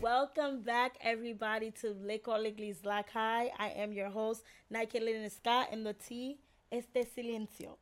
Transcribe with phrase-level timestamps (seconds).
[0.00, 3.50] Welcome back, everybody, to Lekòl Legliz Lakay.
[3.58, 6.38] I am your host, Naïkey Lynn Scott, and the T
[6.70, 7.76] is de Silencio.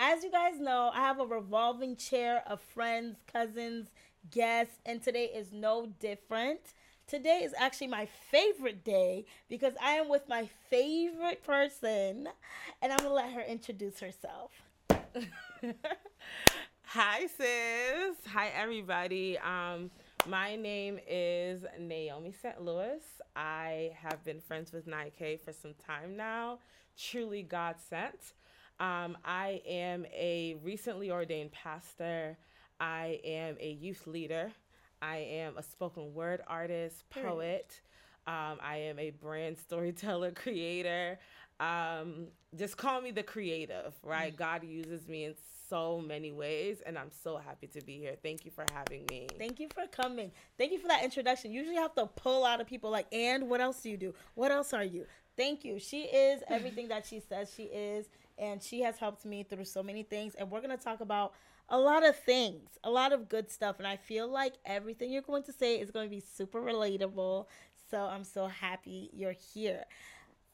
[0.00, 3.88] As you guys know, I have a revolving chair of friends, cousins,
[4.30, 6.60] guests, and today is no different.
[7.08, 12.28] Today is actually my favorite day because I am with my favorite person,
[12.80, 14.52] and I'm gonna let her introduce herself.
[16.84, 18.16] Hi, sis.
[18.28, 19.36] Hi, everybody.
[19.38, 19.90] Um,
[20.28, 22.62] my name is Nahomie St.
[22.62, 23.02] Louis.
[23.34, 26.60] I have been friends with Naïkey for some time now.
[26.96, 28.34] Truly God sent.
[28.80, 32.36] Um, I am a recently ordained pastor.
[32.80, 34.52] I am a youth leader.
[35.02, 37.80] I am a spoken word artist, poet.
[38.26, 41.18] Um, I am a brand storyteller, creator.
[41.60, 44.32] Um, just call me the creative, right?
[44.32, 44.38] Mm.
[44.38, 45.34] God uses me in
[45.68, 48.14] so many ways, and I'm so happy to be here.
[48.22, 49.28] Thank you for having me.
[49.38, 50.30] Thank you for coming.
[50.56, 51.52] Thank you for that introduction.
[51.52, 54.14] Usually, you have to pull out of people like, and what else do you do?
[54.34, 55.04] What else are you?
[55.36, 55.78] Thank you.
[55.78, 58.08] She is everything that she says she is,
[58.38, 60.34] and she has helped me through so many things.
[60.34, 61.34] And we're going to talk about
[61.68, 63.76] a lot of things, a lot of good stuff.
[63.78, 67.46] And I feel like everything you're going to say is going to be super relatable.
[67.90, 69.84] So I'm so happy you're here.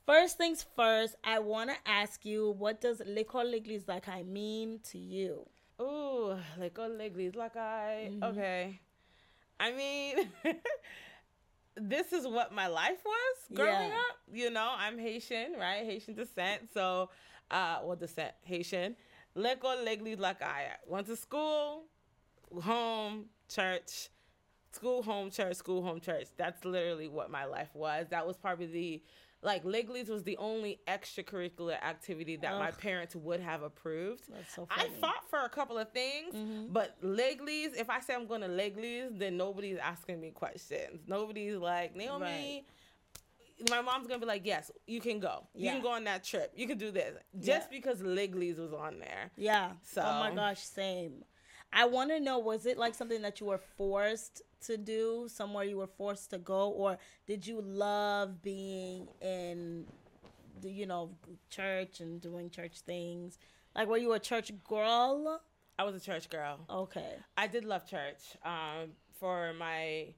[0.07, 4.81] First things first, I want to ask you, what does l'école l'église like I mean
[4.91, 5.47] to you?
[5.81, 8.11] Ooh, Lekòl Legliz Lakay.
[8.11, 8.23] Mm-hmm.
[8.23, 8.81] Okay.
[9.59, 10.29] I mean,
[11.77, 13.97] this is what my life was growing yeah.
[14.09, 14.17] up.
[14.33, 15.85] You know, I'm Haitian, right?
[15.85, 16.69] Haitian descent.
[16.73, 17.11] So,
[17.51, 18.97] uh, well, descent, Haitian.
[19.37, 20.69] Lekòl Legliz Lakay.
[20.87, 21.85] Went to school,
[22.63, 24.09] home, church,
[24.73, 26.29] school, home, church, school, home, church.
[26.37, 28.07] That's literally what my life was.
[28.11, 29.03] That was probably the
[29.43, 32.59] like L'Eglise was the only extracurricular activity that Ugh.
[32.59, 34.25] my parents would have approved.
[34.55, 34.67] So.
[34.71, 36.73] I fought for a couple of things, mm-hmm.
[36.73, 41.03] but L'Eglise, if I say I'm going to L'Eglise, then nobody's asking me questions.
[41.07, 42.65] Nobody's like, Nahomie, right
[43.71, 45.47] my mom's gonna be like, yes, you can go.
[45.55, 46.53] You can go on that trip.
[46.57, 47.79] You can do this just yeah.
[47.79, 49.31] because L'Eglise was on there.
[49.37, 49.73] Yeah.
[49.83, 50.03] So.
[50.05, 51.25] Oh my gosh, same.
[51.73, 55.65] I want to know was it like something that you were forced to do, somewhere
[55.65, 59.87] you were forced to go, or did you love being in,
[60.61, 61.11] the, you know,
[61.51, 63.39] church and doing church things?
[63.75, 65.41] Like, were you a church girl?
[65.77, 66.61] I was a church girl.
[66.71, 67.17] Okay.
[67.37, 68.23] I did love church.
[68.45, 70.15] Um, for my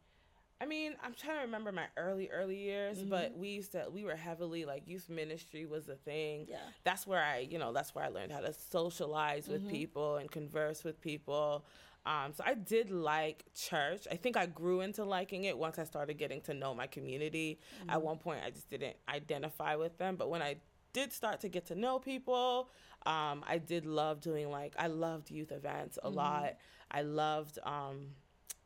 [0.60, 3.10] I mean, I'm trying to remember my early, early years, mm-hmm.
[3.10, 6.46] but we used to, we were heavily like youth ministry was a thing.
[6.48, 6.56] Yeah.
[6.82, 9.70] That's where I, you know, that's where I learned how to socialize with mm-hmm.
[9.70, 11.66] people and converse with people.
[12.06, 14.06] Um, so I did like church.
[14.10, 17.58] I think I grew into liking it once I started getting to know my community.
[17.80, 17.90] Mm-hmm.
[17.90, 20.56] At one point, I just didn't identify with them, but when I
[20.94, 22.70] did start to get to know people,
[23.04, 26.16] um, I did love doing like I loved youth events a mm-hmm.
[26.16, 26.54] lot.
[26.90, 27.58] I loved.
[27.62, 28.12] Um,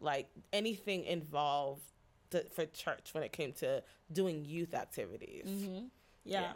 [0.00, 1.82] like anything involved
[2.30, 5.44] to, for church when it came to doing youth activities.
[5.46, 5.86] Mm-hmm.
[6.24, 6.40] Yeah.
[6.40, 6.52] yeah.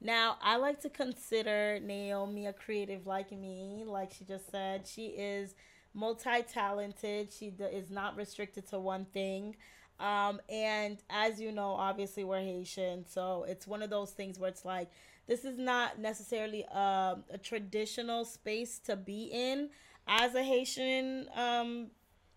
[0.00, 3.84] Now, I like to consider Nahomie a creative like me.
[3.86, 5.54] Like she just said, she is
[5.92, 7.32] multi talented.
[7.32, 9.56] She is not restricted to one thing.
[9.98, 14.48] Um, and as you know, obviously we're Haitian, so it's one of those things where
[14.48, 14.90] it's like
[15.26, 19.68] this is not necessarily a, a traditional space to be in
[20.08, 21.88] as a Haitian um,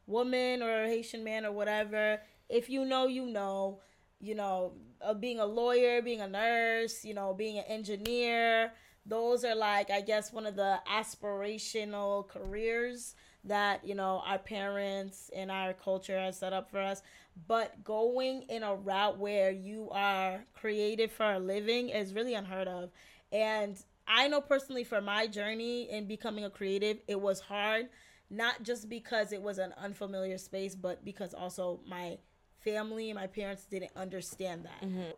[0.08, 2.20] woman or a Haitian man or whatever,
[2.50, 3.80] if you know, you know,
[4.20, 8.72] you know, uh, being a lawyer, being a nurse, you know, being an engineer,
[9.06, 15.30] those are like, I guess, one of the aspirational careers that, you know, our parents
[15.36, 17.02] and our culture has set up for us.
[17.48, 22.68] But going in a route where you are creative for a living is really unheard
[22.68, 22.92] of.
[23.32, 23.78] And
[24.08, 27.90] I know personally for my journey in becoming a creative, it was hard
[28.30, 32.18] not just because it was an unfamiliar space, but because also my
[32.64, 34.88] family, my parents didn't understand that.
[34.88, 35.12] Mm-hmm.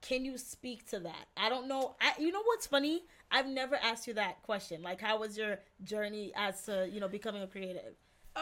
[0.00, 1.26] Can you speak to that?
[1.36, 1.96] I don't know.
[2.00, 3.02] I, you know what's funny?
[3.30, 4.82] I've never asked you that question.
[4.82, 7.94] Like, how was your journey as to you know becoming a creative?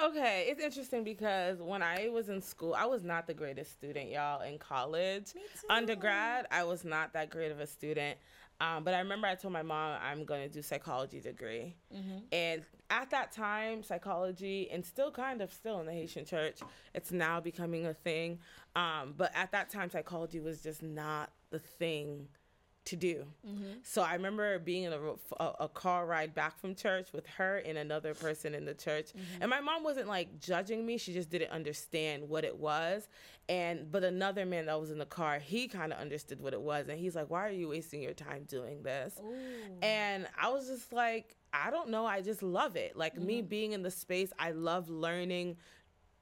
[0.04, 4.10] Okay, it's interesting because when I was in school, I was not the greatest student,
[4.10, 4.42] y'all.
[4.42, 5.32] In college,
[5.70, 8.18] undergrad, I was not that great of a student.
[8.60, 12.18] Um, but I remember I told my mom I'm going to do psychology degree, mm-hmm.
[12.32, 16.60] and at that time, psychology and still kind of still in the Haitian church,
[16.94, 18.38] it's now becoming a thing.
[18.74, 22.28] Um, but at that time, psychology was just not the thing
[22.86, 23.24] to do.
[23.46, 23.64] Mm-hmm.
[23.82, 24.98] So I remember being in a,
[25.42, 29.06] a, a, car ride back from church with her and another person in the church.
[29.08, 29.42] Mm-hmm.
[29.42, 33.08] And my mom wasn't like judging me, she just didn't understand what it was.
[33.48, 36.60] And but another man that was in the car, he kind of understood what it
[36.60, 39.34] was and he's like, "Why are you wasting your time doing this?" Ooh.
[39.82, 42.96] And I was just like, I don't know, I just love it.
[42.96, 43.26] Like mm-hmm.
[43.26, 45.56] me being in the space, I love learning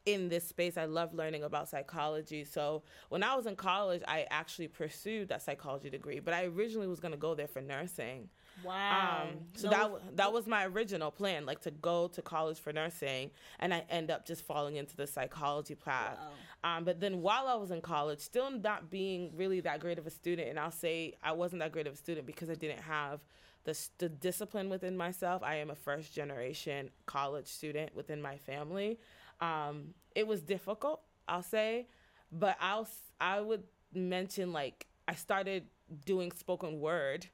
[0.07, 0.77] in this space.
[0.77, 2.45] I love learning about psychology.
[2.45, 6.87] So when I was in college, I actually pursued that psychology degree, but I originally
[6.87, 8.29] was going to go there for nursing.
[8.63, 9.23] Wow.
[9.23, 9.77] Um, so no.
[9.77, 13.85] that that was my original plan, like to go to college for nursing, and I
[13.91, 16.19] end up just falling into the psychology path.
[16.63, 16.77] Wow.
[16.77, 20.07] Um, but then while I was in college, still not being really that great of
[20.07, 22.81] a student, and I'll say I wasn't that great of a student because I didn't
[22.81, 23.21] have
[23.65, 25.43] the, the discipline within myself.
[25.43, 28.99] I am a first generation college student within my family.
[29.41, 31.89] Um, it was difficult, I'll say,
[32.31, 32.89] but I'll
[33.21, 33.65] I would
[33.95, 35.65] mention like I started
[36.05, 37.27] doing spoken word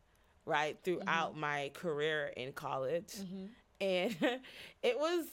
[0.44, 1.41] right throughout mm-hmm.
[1.41, 3.47] my career in college, mm-hmm.
[3.81, 4.17] and
[4.82, 5.26] it was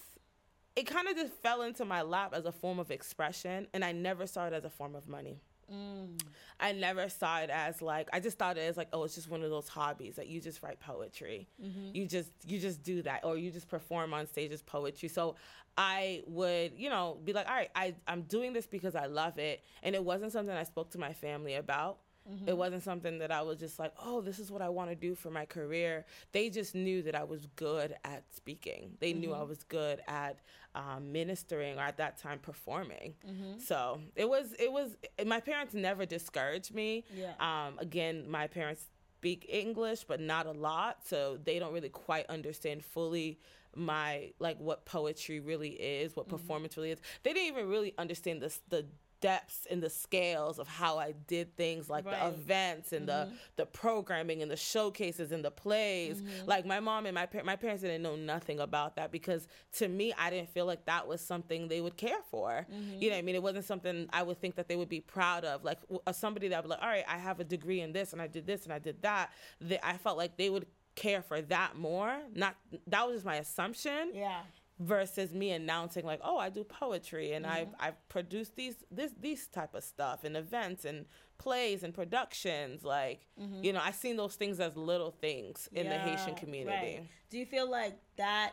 [0.75, 3.91] it kind of just fell into my lap as a form of expression, and I
[3.91, 5.41] never saw it as a form of money.
[5.73, 6.19] Mm.
[6.59, 9.29] I never saw it as like I just thought it as like oh it's just
[9.29, 11.93] one of those hobbies that you just write poetry, mm-hmm.
[11.93, 15.09] you just you just do that or you just perform on stage as poetry.
[15.09, 15.35] So
[15.77, 19.37] I would, you know, be like, all right, I, I'm doing this because I love
[19.37, 19.63] it.
[19.83, 21.99] And it wasn't something I spoke to my family about.
[22.29, 22.49] Mm-hmm.
[22.49, 24.95] It wasn't something that I was just like, oh, this is what I want to
[24.95, 26.05] do for my career.
[26.31, 28.91] They just knew that I was good at speaking.
[28.99, 29.21] They mm-hmm.
[29.21, 30.39] knew I was good at
[30.75, 33.15] um, ministering or at that time performing.
[33.25, 33.59] Mm-hmm.
[33.59, 37.05] So it was, it was, my parents never discouraged me.
[37.15, 37.33] Yeah.
[37.39, 38.83] Um, again, my parents
[39.17, 41.05] speak English, but not a lot.
[41.05, 43.39] So they don't really quite understand fully
[43.75, 46.35] my like what poetry really is, what mm-hmm.
[46.35, 46.99] performance really is.
[47.23, 48.85] They didn't even really understand the the
[49.19, 52.19] depths and the scales of how I did things like right.
[52.19, 53.31] the events and mm-hmm.
[53.31, 56.21] the the programming and the showcases and the plays.
[56.21, 56.47] Mm-hmm.
[56.47, 59.87] Like my mom and my par- my parents didn't know nothing about that because to
[59.87, 62.65] me I didn't feel like that was something they would care for.
[62.71, 63.01] Mm-hmm.
[63.01, 63.35] You know what I mean?
[63.35, 65.63] It wasn't something I would think that they would be proud of.
[65.63, 68.13] Like uh, somebody that would be like, "All right, I have a degree in this
[68.13, 69.31] and I did this and I did that."
[69.61, 70.65] They, I felt like they would
[70.95, 72.17] care for that more.
[72.35, 72.55] Not
[72.87, 74.11] that was just my assumption.
[74.13, 74.41] Yeah.
[74.79, 77.55] Versus me announcing like, oh, I do poetry and mm-hmm.
[77.55, 81.05] I've I've produced these this these type of stuff and events and
[81.39, 82.83] plays and productions.
[82.83, 83.63] Like, mm-hmm.
[83.63, 86.97] you know, I seen those things as little things in yeah, the Haitian community.
[86.97, 87.07] Right.
[87.29, 88.51] Do you feel like that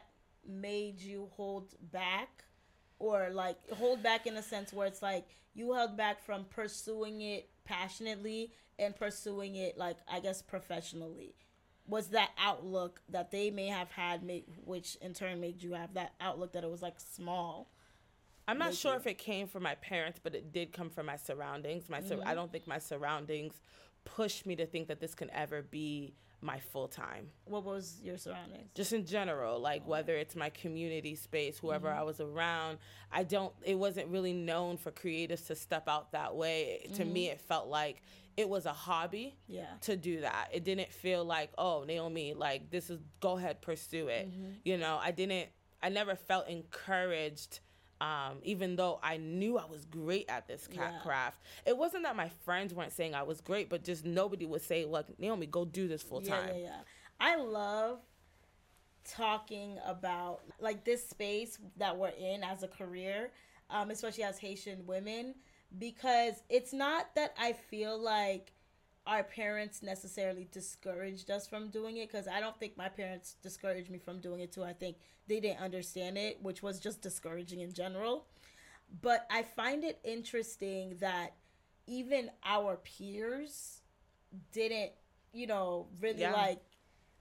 [0.49, 2.45] made you hold back?
[3.01, 7.21] Or like hold back in a sense where it's like you held back from pursuing
[7.21, 11.35] it passionately and pursuing it like I guess professionally
[11.87, 15.95] was that outlook that they may have had, make, which in turn made you have
[15.95, 17.69] that outlook that it was like small.
[18.47, 18.99] I'm not sure you.
[18.99, 21.89] if it came from my parents, but it did come from my surroundings.
[21.89, 22.27] My mm-hmm.
[22.27, 23.61] I don't think my surroundings
[24.05, 26.15] pushed me to think that this can ever be
[26.45, 27.29] my full time.
[27.47, 28.71] What was your surroundings?
[28.75, 29.91] Just in general, like oh.
[29.91, 32.01] whether it's my community space, whoever mm-hmm.
[32.01, 32.79] I was around.
[33.11, 33.53] I don't.
[33.65, 36.83] It wasn't really known for creatives to step out that way.
[36.85, 36.97] Mm-hmm.
[36.97, 37.33] To me, mm-hmm.
[37.33, 38.03] it felt like
[38.37, 39.65] it was a hobby yeah.
[39.83, 40.49] to do that.
[40.53, 44.31] It didn't feel like, oh, Nahomie, like this is go ahead, pursue it.
[44.31, 44.51] Mm-hmm.
[44.65, 45.49] You know, I didn't
[45.83, 47.61] I never felt encouraged
[48.05, 51.03] um, even though I knew I was great at this cat yeah.
[51.03, 51.41] craft.
[51.65, 54.85] It wasn't that my friends weren't saying I was great, but just nobody would say,
[54.85, 56.49] "Look, Nahomie, go do this full time.
[56.49, 56.81] Yeah, yeah, yeah.
[57.19, 58.01] I love
[59.05, 63.31] talking about like this space that we're in as a career,
[63.71, 65.35] um, especially as Haitian women
[65.79, 68.53] because it's not that I feel like
[69.07, 73.91] our parents necessarily discouraged us from doing it because I don't think my parents discouraged
[73.91, 74.65] me from doing it too.
[74.65, 74.97] I think
[75.29, 78.27] they didn't understand it, which was just discouraging in general.
[79.03, 81.35] But I find it interesting that
[81.87, 83.81] even our peers
[84.53, 84.93] didn't,
[85.33, 86.33] you know, really yeah.
[86.33, 86.61] like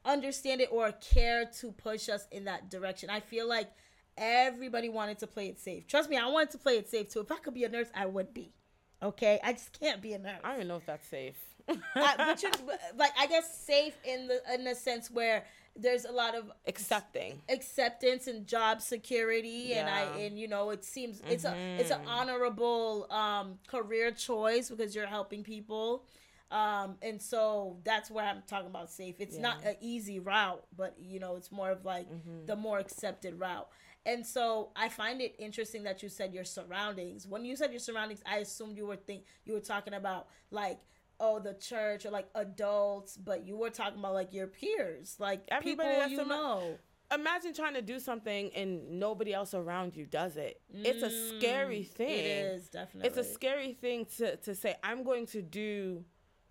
[0.05, 3.09] understand it or care to push us in that direction.
[3.09, 3.71] I feel like
[4.17, 5.87] Everybody wanted to play it safe.
[5.87, 7.21] Trust me, I wanted to play it safe too.
[7.21, 8.53] If I could be a nurse, I would be.
[9.01, 10.39] Okay, I just can't be a nurse.
[10.43, 11.37] I don't even know if that's safe.
[11.69, 11.75] Uh,
[12.17, 12.49] but you,
[12.95, 17.41] like, I guess safe in the in the sense where there's a lot of accepting
[17.49, 19.79] acceptance and job security yeah.
[19.79, 21.31] and i and you know it seems mm-hmm.
[21.31, 22.09] it's a it's an mm-hmm.
[22.09, 26.03] honorable um career choice because you're helping people
[26.51, 29.41] um and so that's where i'm talking about safe it's yeah.
[29.41, 32.45] not an easy route but you know it's more of like mm-hmm.
[32.45, 33.67] the more accepted route
[34.05, 37.25] and so I find it interesting that you said your surroundings.
[37.25, 40.79] When you said your surroundings, I assumed you were think you were talking about like
[41.19, 45.43] oh the church or like adults, but you were talking about like your peers, like
[45.49, 46.77] Everybody people you know.
[47.13, 50.61] Imagine trying to do something and nobody else around you does it.
[50.75, 52.09] Mm, it's a scary mm, thing.
[52.09, 53.07] It is definitely.
[53.07, 54.75] It's a scary thing to to say.
[54.83, 56.05] I'm going to do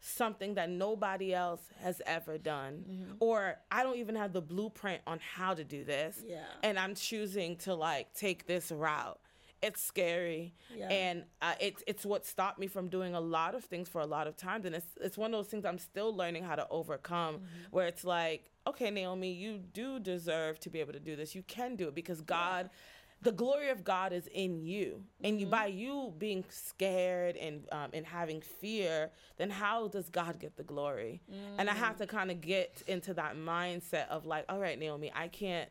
[0.05, 3.13] something that nobody else has ever done mm-hmm.
[3.21, 6.41] or i don't even have the blueprint on how to do this yeah.
[6.65, 9.21] and i'm choosing to like take this route
[9.63, 10.89] it's scary yeah.
[10.89, 14.07] and uh, it's it's what stopped me from doing a lot of things for a
[14.07, 16.67] lot of times and it's it's one of those things i'm still learning how to
[16.69, 17.47] overcome mm-hmm.
[17.71, 21.43] where it's like okay Nahomie you do deserve to be able to do this you
[21.43, 22.79] can do it because god yeah
[23.23, 25.53] the glory of God is in you, and you, mm-hmm.
[25.53, 30.65] by you being scared and um, and having fear, then how does God get the
[30.65, 31.23] glory?
[31.31, 31.37] Mm.
[31.59, 35.13] And I have to kind of get into that mindset of like, all right, Nahomie,
[35.15, 35.71] I can't,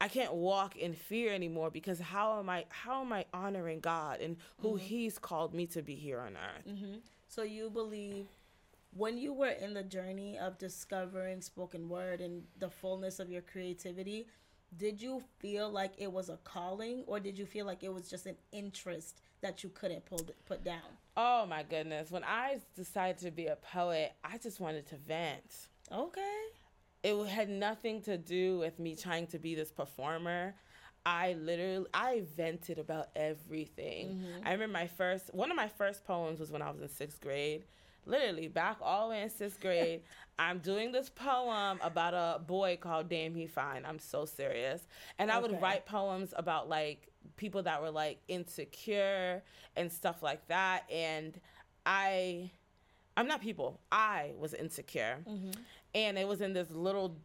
[0.00, 4.20] I can't walk in fear anymore because how am I how am I honoring God
[4.20, 4.78] and who mm-hmm.
[4.78, 6.68] He's called me to be here on earth?
[6.68, 6.94] Mm-hmm.
[7.28, 8.26] So you believe
[8.94, 13.42] when you were in the journey of discovering spoken word and the fullness of your
[13.42, 14.26] creativity
[14.76, 18.08] did you feel like it was a calling or did you feel like it was
[18.08, 20.80] just an interest that you couldn't pull put down
[21.16, 25.68] oh my goodness when i decided to be a poet i just wanted to vent
[25.92, 26.44] okay
[27.04, 30.54] it had nothing to do with me trying to be this performer
[31.06, 34.08] I literally I vented about everything.
[34.08, 34.46] Mm-hmm.
[34.46, 37.20] I remember my first one of my first poems was when I was in sixth
[37.20, 37.64] grade
[38.06, 40.00] literally back all the way in sixth grade.
[40.38, 43.84] I'm doing this poem about a boy called Damn He Fine.
[43.86, 44.86] I'm so serious.
[45.18, 49.42] And I would write poems about like people that were like insecure
[49.76, 50.84] and stuff like that.
[50.90, 51.40] And
[51.86, 52.50] I,
[53.16, 55.18] I'm not people, I was insecure.
[55.28, 55.52] Mm-hmm.
[55.94, 57.16] And it was in this little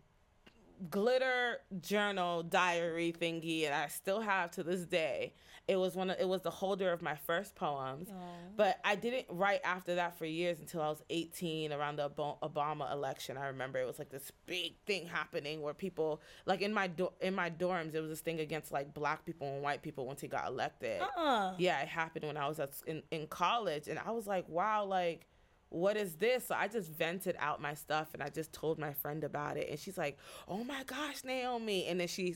[0.89, 5.33] glitter journal diary thingy and I still have to this day.
[5.67, 8.07] It was one of, it was the holder of my first poems.
[8.09, 8.13] Aww.
[8.55, 12.91] But I didn't write after that for years until I was 18 around the Obama
[12.91, 13.37] election.
[13.37, 17.13] I remember it was like this big thing happening where people like in my do-
[17.21, 20.21] in my dorms it was this thing against like black people and white people once
[20.21, 21.01] he got elected.
[21.01, 21.53] Uh-uh.
[21.57, 24.85] Yeah, it happened when I was at, in in college and I was like, wow,
[24.85, 25.27] like
[25.69, 26.47] what is this?
[26.47, 29.69] So I just vented out my stuff and I just told my friend about it.
[29.69, 31.89] And she's like, oh my gosh, Nahomie.
[31.89, 32.35] And then she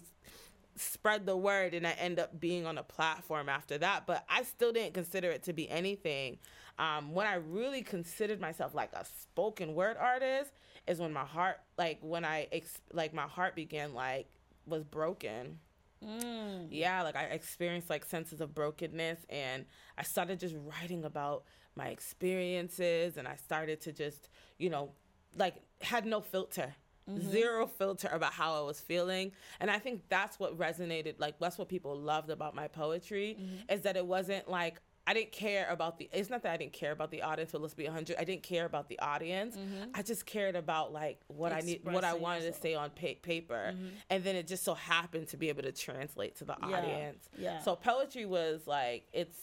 [0.75, 4.06] spread the word and I end up being on a platform after that.
[4.06, 6.38] But I still didn't consider it to be anything.
[6.78, 10.52] Um, when I really considered myself like a spoken word artist
[10.88, 14.30] is when my heart, like when I, ex- like my heart began like,
[14.66, 15.60] was broken.
[16.04, 16.68] Mm.
[16.70, 19.66] Yeah, like I experienced like senses of brokenness and
[19.98, 24.92] I started just writing about my experiences and I started to just, you know,
[25.36, 26.74] like had no filter.
[27.10, 27.32] Mm-hmm.
[27.32, 29.34] Zero filter about how I was feeling.
[29.60, 33.74] And I think that's what resonated, like that's what people loved about my poetry mm-hmm.
[33.74, 36.10] is that it wasn't like I didn't care about the.
[36.13, 37.51] It's not that I didn't care about the audience.
[37.51, 38.15] But let's be hundred.
[38.18, 39.58] I didn't care about the audience.
[39.58, 39.89] Mm-hmm.
[39.94, 42.56] I just cared about like what Expressing I need, what I wanted yourself.
[42.56, 43.88] to say on pa- paper, mm-hmm.
[44.10, 46.77] and then it just so happened to be able to translate to the yeah.
[46.77, 47.27] audience.
[47.38, 47.60] Yeah.
[47.60, 49.38] So poetry was like it's,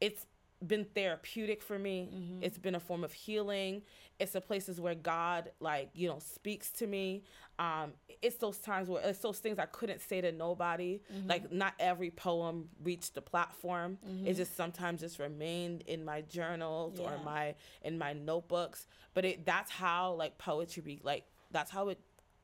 [0.00, 0.24] it's
[0.64, 2.08] been therapeutic for me.
[2.12, 2.42] Mm-hmm.
[2.42, 3.82] It's been a form of healing.
[4.18, 7.24] It's the places where God, like, you know, speaks to me.
[7.58, 11.00] Um, it's those times where it's those things I couldn't say to nobody.
[11.12, 11.28] Mm-hmm.
[11.28, 13.98] Like, not every poem reached the platform.
[14.06, 14.26] Mm-hmm.
[14.26, 17.06] It just sometimes just remained in my journals yeah.
[17.06, 18.86] or my in my notebooks.
[19.12, 21.98] But it that's how like poetry, like that's how it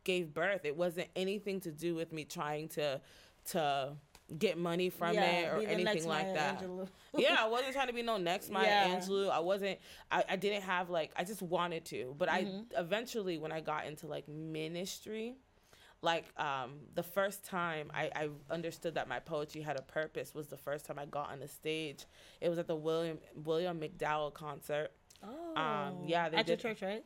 [0.04, 0.64] gave birth.
[0.64, 3.00] It wasn't anything to do with me trying to
[3.50, 3.92] to
[4.38, 6.64] get money from yeah, it or anything like Maya that.
[7.16, 8.96] yeah, I wasn't trying to be no next Maya yeah.
[8.96, 9.30] Angelou.
[9.30, 9.78] I wasn't.
[10.10, 11.12] I, I didn't have like.
[11.16, 12.76] I just wanted to, but mm-hmm.
[12.76, 15.34] I eventually when I got into like ministry,
[16.02, 20.48] like um the first time I, I understood that my poetry had a purpose was
[20.48, 22.06] the first time I got on the stage.
[22.40, 24.90] It was at the William William McDowell concert.
[25.24, 27.04] Oh, um, yeah, they at did, your church, right?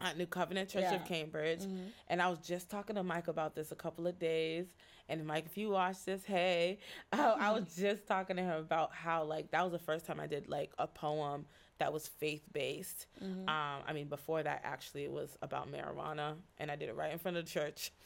[0.00, 0.96] At New Covenant Church yeah.
[0.96, 1.86] of Cambridge, mm-hmm.
[2.08, 4.66] and I was just talking to Mike about this a couple of days,
[5.08, 6.78] and Mike, if you watch this, hey,
[7.12, 10.20] I, I was just talking to him about how like that was the first time
[10.20, 11.46] I did like a poem
[11.78, 13.06] that was faith based.
[13.22, 13.48] Mm-hmm.
[13.48, 17.12] Um, I mean, before that, actually, it was about marijuana, and I did it right
[17.12, 17.92] in front of the church.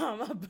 [0.00, 0.48] Um,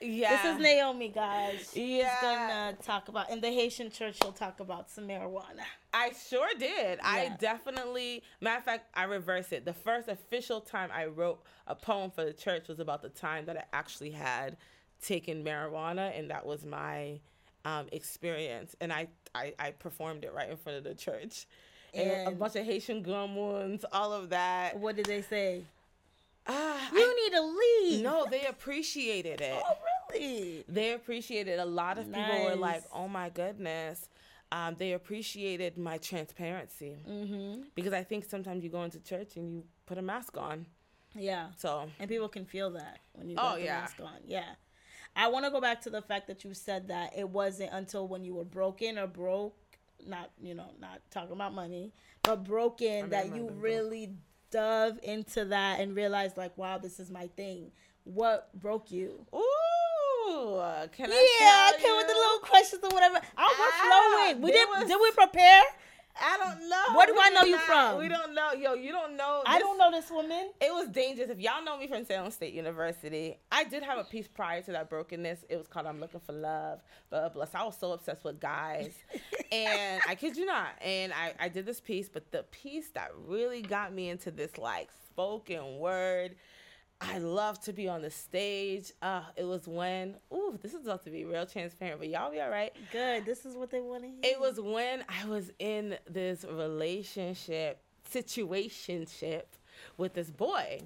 [0.00, 1.70] yeah, this is Nahomie, guys.
[1.74, 4.16] Yeah, She's gonna talk about in the Haitian church.
[4.20, 5.62] She'll talk about some marijuana.
[5.94, 6.98] I sure did.
[6.98, 7.04] Yeah.
[7.04, 8.22] I definitely.
[8.40, 9.64] Matter of fact, I reverse it.
[9.64, 13.46] The first official time I wrote a poem for the church was about the time
[13.46, 14.56] that I actually had
[15.02, 17.20] taken marijuana, and that was my
[17.64, 18.74] um, experience.
[18.80, 21.46] And I, I, I performed it right in front of the church.
[21.92, 24.78] And, and a bunch of Haitian gum ones, all of that.
[24.78, 25.64] What did they say?
[26.46, 28.02] Uh, you I, need to leave.
[28.02, 29.62] No, they appreciated it.
[29.64, 29.74] Oh,
[30.12, 30.64] really?
[30.68, 31.58] They appreciated.
[31.58, 32.30] A lot of nice.
[32.30, 34.08] people were like, "Oh my goodness."
[34.52, 37.62] Um, they appreciated my transparency mm-hmm.
[37.76, 40.66] because I think sometimes you go into church and you put a mask on.
[41.14, 41.48] Yeah.
[41.56, 43.80] So and people can feel that when you oh, put yeah.
[43.80, 44.18] mask on.
[44.26, 44.54] Yeah.
[45.20, 48.08] I want to go back to the fact that you said that it wasn't until
[48.08, 49.54] when you were broken or broke
[50.06, 54.14] not you know not talking about money, but broken that you really
[54.50, 57.70] dove into that and realized like, wow, this is my thing.
[58.04, 59.26] What broke you?
[59.34, 60.62] Ooh,
[60.96, 61.38] can I?
[61.40, 63.20] Yeah, come with the little questions or whatever.
[63.36, 64.40] I was ah, flowing.
[64.40, 64.68] We did.
[64.70, 64.88] Was...
[64.88, 65.62] Did we prepare?
[66.20, 66.96] I don't know.
[66.96, 67.98] Where do I know you from?
[67.98, 68.52] We don't know.
[68.52, 69.42] Yo, you don't know.
[69.44, 70.50] This, I don't know this woman.
[70.60, 71.30] It was dangerous.
[71.30, 74.72] If y'all know me from Salem State University, I did have a piece prior to
[74.72, 75.44] that brokenness.
[75.48, 78.92] It was called "I'm Looking for Love." But bless, I was so obsessed with guys,
[79.52, 80.68] and I kid you not.
[80.82, 84.58] And I I did this piece, but the piece that really got me into this
[84.58, 86.36] like spoken word
[87.00, 88.92] I love to be on the stage.
[89.00, 92.40] Uh, it was when, ooh, this is about to be real transparent, but y'all be
[92.40, 92.72] all right.
[92.92, 93.24] Good.
[93.24, 94.18] This is what they want to hear.
[94.22, 97.80] It was when I was in this relationship,
[98.12, 99.44] situationship
[99.96, 100.82] with this boy.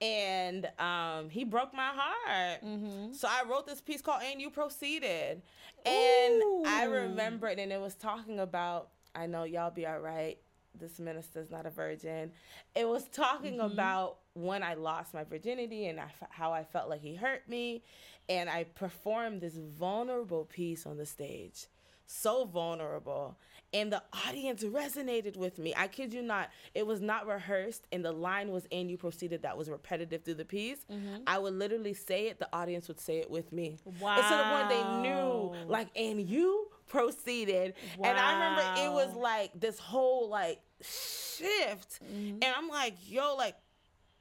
[0.00, 2.62] And um, he broke my heart.
[2.62, 3.14] Mm-hmm.
[3.14, 5.42] So I wrote this piece called And You Proceeded.
[5.84, 6.62] And ooh.
[6.66, 10.38] I remember it, and it was talking about, I know y'all be all right
[10.78, 12.30] this minister's not a virgin.
[12.74, 13.72] It was talking mm-hmm.
[13.72, 17.82] about when I lost my virginity and I, how I felt like he hurt me.
[18.28, 21.66] And I performed this vulnerable piece on the stage.
[22.06, 23.36] So vulnerable.
[23.74, 25.74] And the audience resonated with me.
[25.76, 26.48] I kid you not.
[26.74, 30.34] It was not rehearsed, and the line was and you proceeded that was repetitive through
[30.34, 30.78] the piece.
[30.90, 31.24] Mm-hmm.
[31.26, 33.78] I would literally say it, the audience would say it with me.
[34.00, 34.16] Wow.
[34.16, 37.74] Instead of when they knew, like, and you proceeded.
[37.98, 38.08] Wow.
[38.08, 42.00] And I remember it was like this whole like shift.
[42.02, 42.38] Mm-hmm.
[42.42, 43.56] And I'm like, yo, like,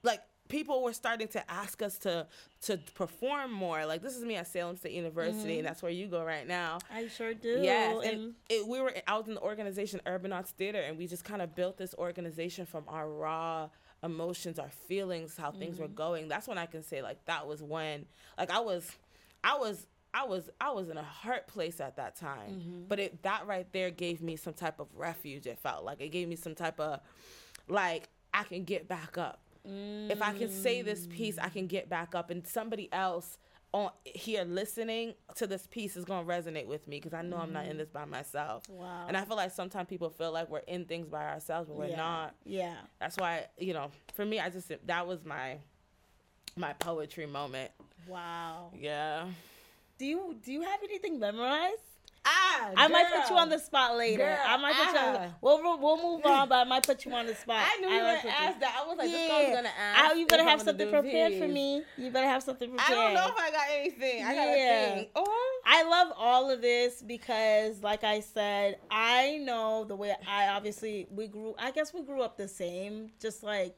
[0.07, 2.27] like people were starting to ask us to
[2.61, 3.85] to perform more.
[3.85, 5.59] Like this is me at Salem State University, mm-hmm.
[5.59, 6.79] and that's where you go right now.
[6.93, 7.59] I sure do.
[7.61, 11.23] Yes, and it, we were out in the organization Urban Arts Theater, and we just
[11.23, 13.69] kind of built this organization from our raw
[14.03, 15.83] emotions, our feelings, how things mm-hmm.
[15.83, 16.27] were going.
[16.27, 18.05] That's when I can say like that was when
[18.37, 18.89] like I was,
[19.43, 19.85] I was.
[20.13, 22.83] I was I was in a hurt place at that time, mm-hmm.
[22.87, 25.45] but it that right there gave me some type of refuge.
[25.45, 27.01] It felt like it gave me some type of
[27.67, 30.11] like I can get back up Mm.
[30.11, 33.37] If I can say this piece, I can get back up, and somebody else
[33.73, 37.43] on here listening to this piece is gonna resonate with me because I know mm.
[37.43, 37.79] I'm not in mm.
[37.79, 38.63] this by myself.
[38.69, 39.05] Wow.
[39.07, 41.89] And I feel like sometimes people feel like we're in things by ourselves, but we're
[41.89, 41.97] yeah.
[41.97, 42.35] not.
[42.45, 42.75] Yeah.
[42.99, 45.57] That's why you know, for me, I just that was my
[46.55, 47.71] my poetry moment.
[48.07, 48.71] Wow.
[48.77, 49.27] Yeah.
[49.97, 51.81] Do you do you have anything memorized?
[52.29, 54.23] Ah, I might put you on the spot later.
[54.23, 54.99] Girl, I might put you.
[54.99, 55.33] On the, ah.
[55.39, 57.65] we'll we'll move on, but I might put you on the spot.
[57.65, 58.75] I knew you were gonna ask that.
[58.77, 59.17] I was like, yeah.
[59.17, 60.11] this girl's gonna ask.
[60.11, 61.83] I, you better have something prepared for me.
[61.97, 62.99] You better have something prepared.
[62.99, 64.25] I don't know if I got anything.
[64.25, 65.07] I got a thing.
[65.15, 65.61] Oh.
[65.65, 71.07] I love all of this because, like I said, I know the way I obviously
[71.09, 71.55] we grew.
[71.57, 73.75] I guess we grew up the same, just like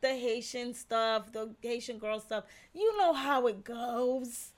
[0.00, 2.44] the Haitian stuff, the Haitian girl stuff.
[2.74, 4.52] You know how it goes.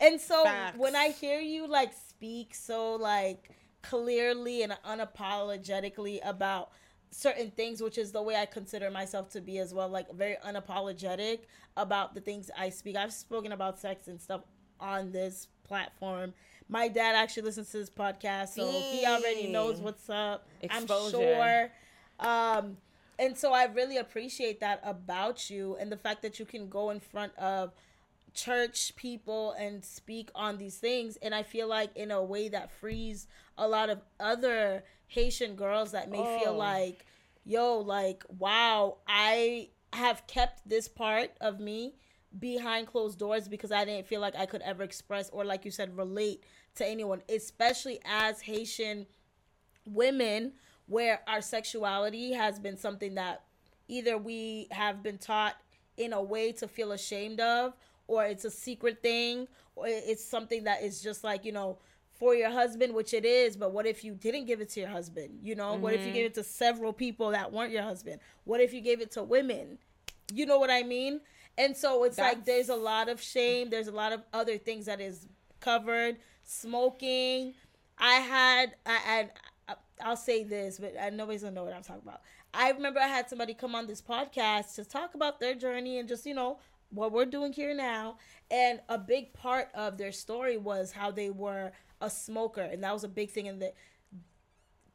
[0.00, 0.78] And so Facts.
[0.78, 3.50] when I hear you like speak so like
[3.82, 6.70] clearly and unapologetically about
[7.10, 10.36] certain things, which is the way I consider myself to be as well, like very
[10.44, 11.40] unapologetic
[11.76, 12.96] about the things I speak.
[12.96, 14.42] I've spoken about sex and stuff
[14.80, 16.34] on this platform.
[16.68, 20.46] My dad actually listens to this podcast, so he already knows what's up.
[20.60, 21.16] Exposure.
[21.16, 21.70] I'm sure.
[22.20, 22.76] Um,
[23.18, 26.90] and so I really appreciate that about you and the fact that you can go
[26.90, 27.72] in front of
[28.34, 32.70] church people and speak on these things and i feel like in a way that
[32.70, 36.38] frees a lot of other haitian girls that may oh.
[36.38, 37.04] feel like
[37.44, 41.94] yo like wow i have kept this part of me
[42.38, 45.70] behind closed doors because i didn't feel like i could ever express or like you
[45.70, 49.06] said relate to anyone especially as haitian
[49.86, 50.52] women
[50.86, 53.44] where our sexuality has been something that
[53.88, 55.56] either we have been taught
[55.96, 57.74] in a way to feel ashamed of
[58.08, 61.78] or it's a secret thing or it's something that is just like you know
[62.18, 64.88] for your husband which it is but what if you didn't give it to your
[64.88, 65.38] husband?
[65.42, 65.82] You know mm-hmm.
[65.82, 66.14] what if you mm-hmm.
[66.14, 68.20] gave it to several people that weren't your husband?
[68.44, 69.78] What if you gave it to women?
[70.32, 71.20] You know what i mean?
[71.56, 72.34] And so it's That's...
[72.34, 73.70] like there's a lot of shame.
[73.70, 75.26] There's a lot of other things that is
[75.60, 76.16] covered.
[76.42, 77.54] Smoking.
[77.98, 79.28] I had i,
[79.68, 82.22] I i'll say this but nobody's gonna know what i'm talking about.
[82.54, 86.08] I remember i had somebody come on this podcast to talk about their journey and
[86.08, 86.58] just you know
[86.90, 88.18] what we're doing here now.
[88.50, 92.92] And a big part of their story was how they were a smoker, and that
[92.92, 93.48] was a big thing.
[93.48, 93.74] And that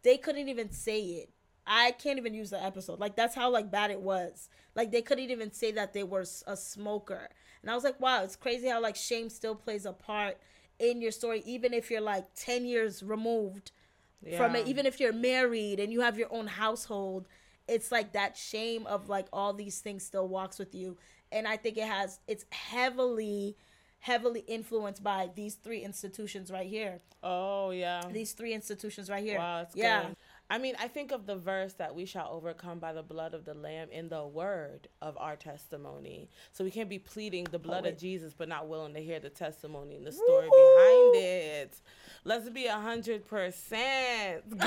[0.03, 1.29] they couldn't even say it.
[1.65, 2.99] I can't even use the episode.
[2.99, 4.49] Like that's how like bad it was.
[4.75, 7.29] Like they couldn't even say that they were a smoker.
[7.61, 10.37] And I was like, wow, it's crazy how like shame still plays a part
[10.79, 13.71] in your story, even if you're like ten years removed
[14.21, 14.37] yeah.
[14.37, 14.67] from it.
[14.67, 17.27] Even if you're married and you have your own household,
[17.67, 20.97] it's like that shame of like all these things still walks with you
[21.33, 23.57] and I think it has it's heavily
[23.99, 26.99] heavily influenced by these three institutions right here.
[27.23, 28.01] Oh yeah.
[28.11, 29.39] These three institutions right here.
[29.39, 30.03] Wow, it's yeah.
[30.03, 30.17] good.
[30.49, 33.45] I mean, I think of the verse that we shall overcome by the blood of
[33.45, 36.29] the Lamb in the word of our testimony.
[36.51, 39.21] So we can't be pleading the blood oh, of Jesus, but not willing to hear
[39.21, 41.13] the testimony and the story Woo-hoo!
[41.13, 41.81] behind it.
[42.25, 44.43] Let's be a hundred percent.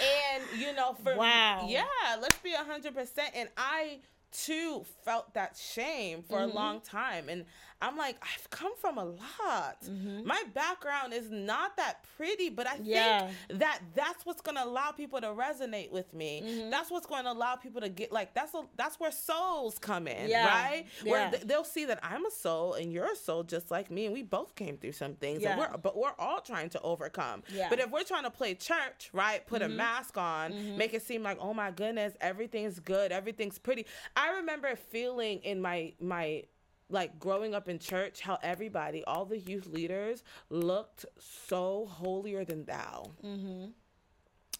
[0.00, 1.66] And you know, for Wow.
[1.68, 1.84] yeah,
[2.20, 3.30] let's be a hundred percent.
[3.34, 4.00] And I
[4.32, 6.50] too felt that shame for Mm-hmm.
[6.50, 7.28] a long time.
[7.28, 7.44] And
[7.82, 9.76] I'm like, I've come from a lot.
[10.24, 12.84] My background is not that pretty, but I Mm-hmm.
[12.86, 13.28] Yeah.
[13.48, 16.42] think that that's what's going to allow people to resonate with me.
[16.44, 16.70] Mm-hmm.
[16.70, 20.06] That's what's going to allow people to get like that's a, that's where souls come
[20.08, 20.46] in, Yeah.
[20.46, 20.86] right?
[21.04, 24.06] Where th- they'll see that I'm a soul and you're a soul just like me
[24.06, 25.58] and we both came through some things and Yeah.
[25.58, 27.42] we're but we're all trying to overcome.
[27.52, 27.68] Yeah.
[27.68, 29.46] But if we're trying to play church, right?
[29.46, 29.72] Put Mm-hmm.
[29.72, 34.30] a mask on, make it seem like, "Oh my goodness, everything's good, everything's pretty." I
[34.36, 36.44] remember feeling in my my
[36.92, 42.64] like growing up in church how everybody, all the youth leaders looked so holier than
[42.64, 43.10] thou.
[43.24, 43.70] Mm-hmm.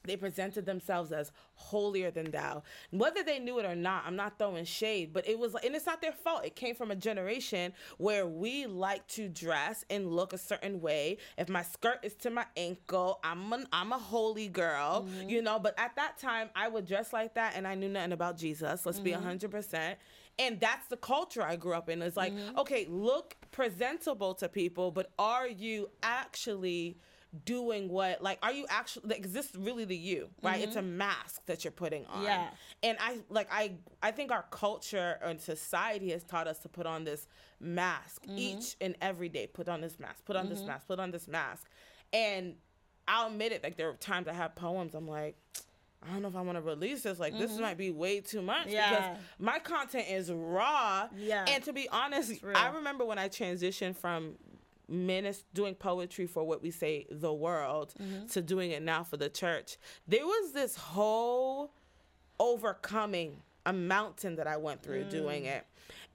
[0.04, 2.64] They presented themselves as holier than thou.
[2.90, 5.86] Whether they knew it or not, I'm not throwing shade, but it was, and it's
[5.86, 6.44] not their fault.
[6.44, 11.18] It came from a generation where we like to dress and look a certain way.
[11.38, 15.28] If my skirt is to my ankle, I'm an, I'm a holy girl, mm-hmm.
[15.28, 15.60] you know.
[15.60, 18.84] But at that time, I would dress like that, and I knew nothing about Jesus.
[18.84, 19.22] Let's be mm-hmm.
[19.22, 19.98] a hundred percent.
[20.38, 22.00] And that's the culture I grew up in.
[22.02, 22.58] It's like, mm-hmm.
[22.58, 26.98] okay, look presentable to people, but are you actually
[27.46, 30.60] doing what like are you actually like is this really the you right?
[30.60, 30.98] It's a mm-hmm.
[30.98, 32.24] mask that you're putting on.
[32.24, 32.48] Yeah.
[32.82, 36.84] and i like i i think our culture and society has taught us to put
[36.84, 37.26] on this
[37.58, 38.36] mask mm-hmm.
[38.36, 39.46] each and every day.
[39.46, 41.68] Put on this mask put on this mask put on this mask.
[42.12, 42.56] And
[43.08, 45.36] i'll admit it like there are times i have poems i'm like
[46.04, 47.18] I don't know if I want to release this.
[47.20, 48.90] Like, this might be way too much Yeah.
[48.90, 51.08] because my content is raw.
[51.16, 51.44] Yeah.
[51.48, 52.42] And to be honest.
[52.54, 54.34] I remember when I transitioned from
[54.90, 58.26] minis- doing poetry for what we say the world Mm-hmm.
[58.26, 61.72] to doing it now for the church there was this whole
[62.38, 65.10] overcoming a mountain that i went through Mm.
[65.10, 65.64] doing it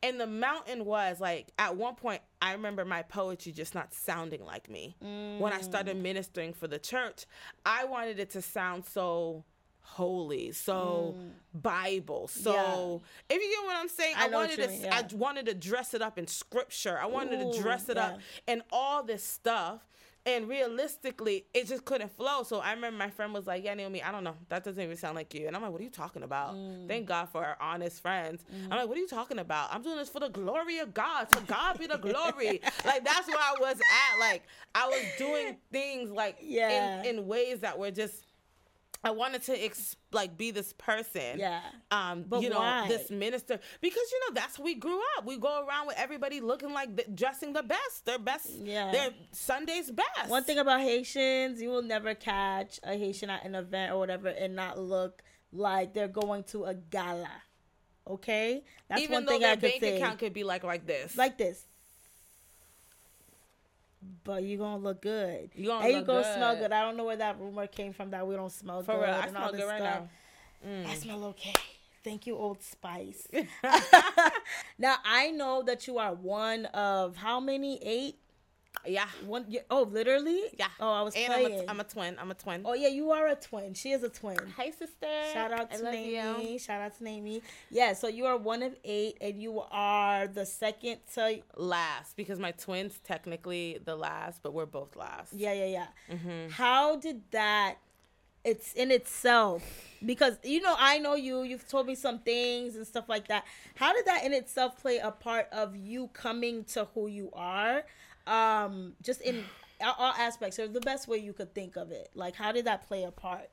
[0.04, 4.43] and the mountain was like at one point i remember my poetry just not sounding
[4.45, 6.02] like me when i started Mm.
[6.02, 7.26] ministering for the church
[7.65, 9.43] i wanted it to sound so
[9.88, 11.15] holy so
[11.54, 14.19] bible so if you get what i'm saying Mm.
[14.19, 17.41] I i, wanted to mean, i wanted to dress it up in scripture i wanted
[17.41, 18.54] Ooh, to dress it up yeah.
[18.54, 19.82] and all this stuff.
[20.26, 22.43] And realistically, it just couldn't flow.
[22.43, 24.36] So I remember my friend was like, Yeah, Nahomie, I don't know.
[24.50, 25.47] That doesn't even sound like you.
[25.47, 26.54] And I'm like, What are you talking about?
[26.54, 26.86] Mm.
[26.86, 28.43] Thank God for our honest friends.
[28.54, 28.73] Mm-hmm.
[28.73, 29.73] I'm like, What are you talking about?
[29.73, 31.30] I'm doing this for the glory of God.
[31.30, 32.60] To God be the glory.
[32.86, 34.19] like, that's where I was at.
[34.19, 34.43] Like,
[34.76, 37.04] I was doing things like Yeah.
[37.04, 38.26] in, in ways that were just,
[39.08, 41.62] I wanted to ex- like be this person Yeah.
[41.91, 42.88] um But you know why?
[42.88, 46.38] this minister because you know that's how we grew up we go around with everybody
[46.52, 48.91] looking like dressing the best their best Yeah.
[48.91, 53.56] their sunday's best One thing about Haitians, you will never catch a Haitian at an
[53.56, 55.13] event or whatever and not look
[55.52, 57.32] like they're going to a gala.
[58.06, 58.63] Okay?
[58.89, 59.98] That's even one thing their I could bank say.
[59.98, 61.65] account could be like like this Like this.
[64.23, 65.49] But you gonna look good.
[65.55, 66.62] You gonna and you gonna smell good.
[66.63, 66.71] good.
[66.71, 69.01] I don't know where that rumor came from that we don't smell for good.
[69.01, 69.99] real i and all smell this good right stuff.
[70.01, 70.10] now
[70.67, 70.88] Mm.
[70.88, 71.53] I smell okay.
[72.03, 73.27] Thank you, Old Spice.
[74.79, 77.79] now I know that you are one of how many?
[77.83, 78.15] Eight?
[78.86, 79.46] Yeah One?
[79.48, 80.42] yeah, Oh, literally?
[80.58, 81.60] yeah Oh, I was and playing.
[81.62, 83.74] I'm a, I'm a twin i'm a twin oh yeah, you are a twin.
[83.74, 84.38] She is a twin.
[84.56, 86.13] hi sister Shout out to you.
[86.13, 86.58] Naomi.
[86.58, 87.42] Shout out to Naomi.
[87.70, 91.40] Yeah, so you are one of eight, and you are the second to.
[91.56, 95.88] last because my twins technically the last but we're both last Yeah, yeah, yeah.
[96.16, 96.50] Mm-hmm.
[96.52, 97.78] How did that?
[98.44, 99.62] It's in itself
[100.06, 101.44] because you know I know you.
[101.44, 103.44] You've told me some things and stuff like that.
[103.76, 107.84] How did that in itself play a part of you coming to who you are?
[108.28, 109.44] Um, just in
[109.82, 112.10] all- aspects, or the best way you could think of it.
[112.13, 113.50] Like, how did that play a part?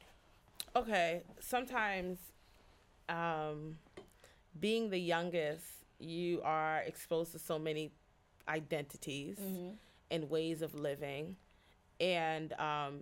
[0.77, 2.19] okay sometimes
[3.09, 3.77] um
[4.59, 5.65] being the youngest
[6.01, 7.93] you are exposed to so many
[8.49, 9.39] identities
[10.11, 11.37] and ways of living
[12.01, 13.01] and um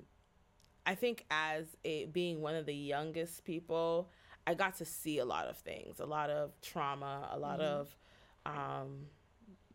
[0.85, 4.11] i think as a being one of the youngest people
[4.47, 7.97] i got to see a lot of things a lot of trauma a lot of
[8.45, 9.07] um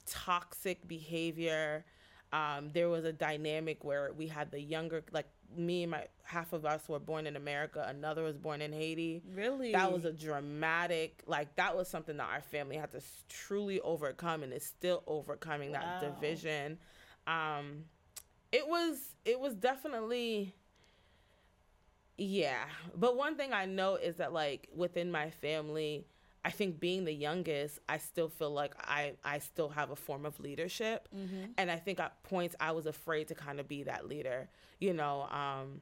[0.08, 1.86] toxic behavior.
[2.34, 6.54] Um, there was a dynamic where we had the younger, like me and my half
[6.54, 9.24] of us were born in America, another was born in Haiti.
[9.34, 13.80] Really, That was a dramatic, like that was something that our family had to truly
[13.82, 16.00] overcome, and is still overcoming that Wow.
[16.00, 16.80] division.
[17.28, 17.86] Um,
[18.52, 20.54] it was, it was definitely,
[22.18, 22.66] yeah.
[22.96, 26.08] But one thing I know is that like within my family,
[26.48, 30.26] I think being the youngest, I still feel like I I still have a form
[30.26, 31.52] of leadership, mm-hmm.
[31.58, 34.48] and I think at points I was afraid to kind of be that leader.
[34.80, 35.82] You know, um,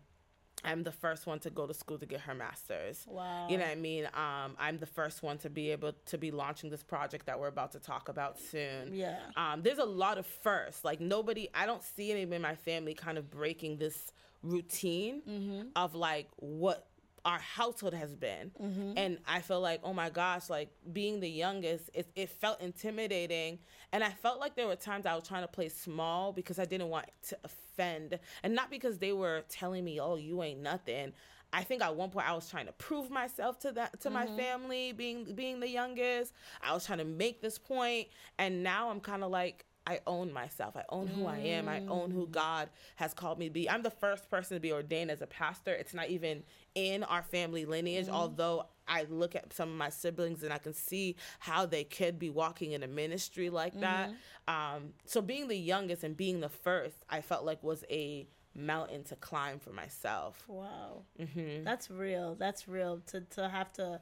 [0.63, 3.05] I'm the first one to go to school to get her master's.
[3.07, 3.47] Wow.
[3.47, 4.05] You know what I mean?
[4.15, 7.47] Um, I'm the first one to be able to be launching this project that we're
[7.47, 8.95] about to talk about soon.
[8.95, 9.19] Yeah.
[9.37, 10.83] Um, there's a lot of firsts.
[10.83, 15.67] Like nobody, I don't see anybody in my family kind of breaking this routine mm-hmm.
[15.75, 16.87] of like what
[17.25, 18.51] our household has been.
[18.61, 18.93] Mm-hmm.
[18.95, 23.59] And I feel like, oh my gosh, like being the youngest, it, it felt intimidating.
[23.91, 26.65] And I felt like there were times I was trying to play small because I
[26.65, 28.19] didn't want to offend.
[28.43, 31.13] And not because they were telling me, oh, you ain't nothing.
[31.51, 34.13] I think at one point I was trying to prove myself to that to mm-hmm.
[34.13, 36.33] my family, being being the youngest.
[36.61, 40.33] I was trying to make this point, and now I'm kind of like I own
[40.33, 40.75] myself.
[40.75, 41.25] I own who.
[41.27, 41.69] I am.
[41.69, 42.31] I own who mm.
[42.31, 43.69] God has called me to be.
[43.69, 45.73] I'm the first person to be ordained as a pastor.
[45.73, 46.43] It's not even
[46.73, 48.11] in our family lineage, mm.
[48.11, 52.17] although I look at some of my siblings and I can see how they could
[52.17, 53.81] be walking in a ministry like mm-hmm.
[53.81, 54.11] that.
[54.47, 59.03] Um, so being the youngest and being the first, I felt like was a mountain
[59.05, 60.43] to climb for myself.
[60.47, 61.03] Wow.
[61.19, 61.63] Mm-hmm.
[61.63, 62.35] That's real.
[62.35, 63.99] That's real to, to have to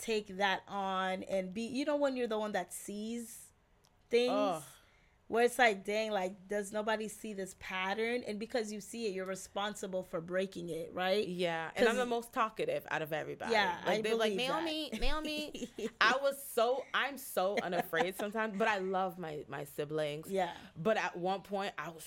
[0.00, 3.38] take that on and be, you know, when you're the one that sees
[4.10, 4.62] things
[5.32, 8.22] where it's like, dang, like, does nobody see this pattern?
[8.28, 11.26] And because you see it, you're responsible for breaking it, right?
[11.26, 13.52] Yeah, and I'm the most talkative out of everybody.
[13.52, 15.00] Yeah, like, I they're like Nahomie, that.
[15.00, 15.70] Nahomie.
[16.02, 20.26] I was so, I'm so unafraid sometimes, but I love my my siblings.
[20.28, 20.50] Yeah.
[20.76, 22.04] But at one point, I was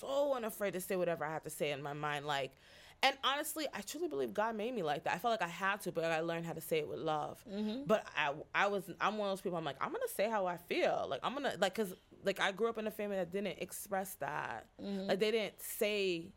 [0.00, 2.56] so unafraid to say whatever I have to say in my mind, like
[3.04, 5.14] and honestly, I truly believe God made me like that.
[5.14, 7.38] I felt like I had to, but I learned how to say it with love.
[7.46, 7.82] Mm-hmm.
[7.86, 9.58] But I, I was, I'm one of those people.
[9.58, 11.06] I'm like, I'm gonna say how I feel.
[11.10, 11.92] Like I'm gonna, like, cause
[12.24, 14.66] like I grew up in a family that didn't express that.
[14.82, 15.08] Mm-hmm.
[15.08, 16.28] Like they didn't say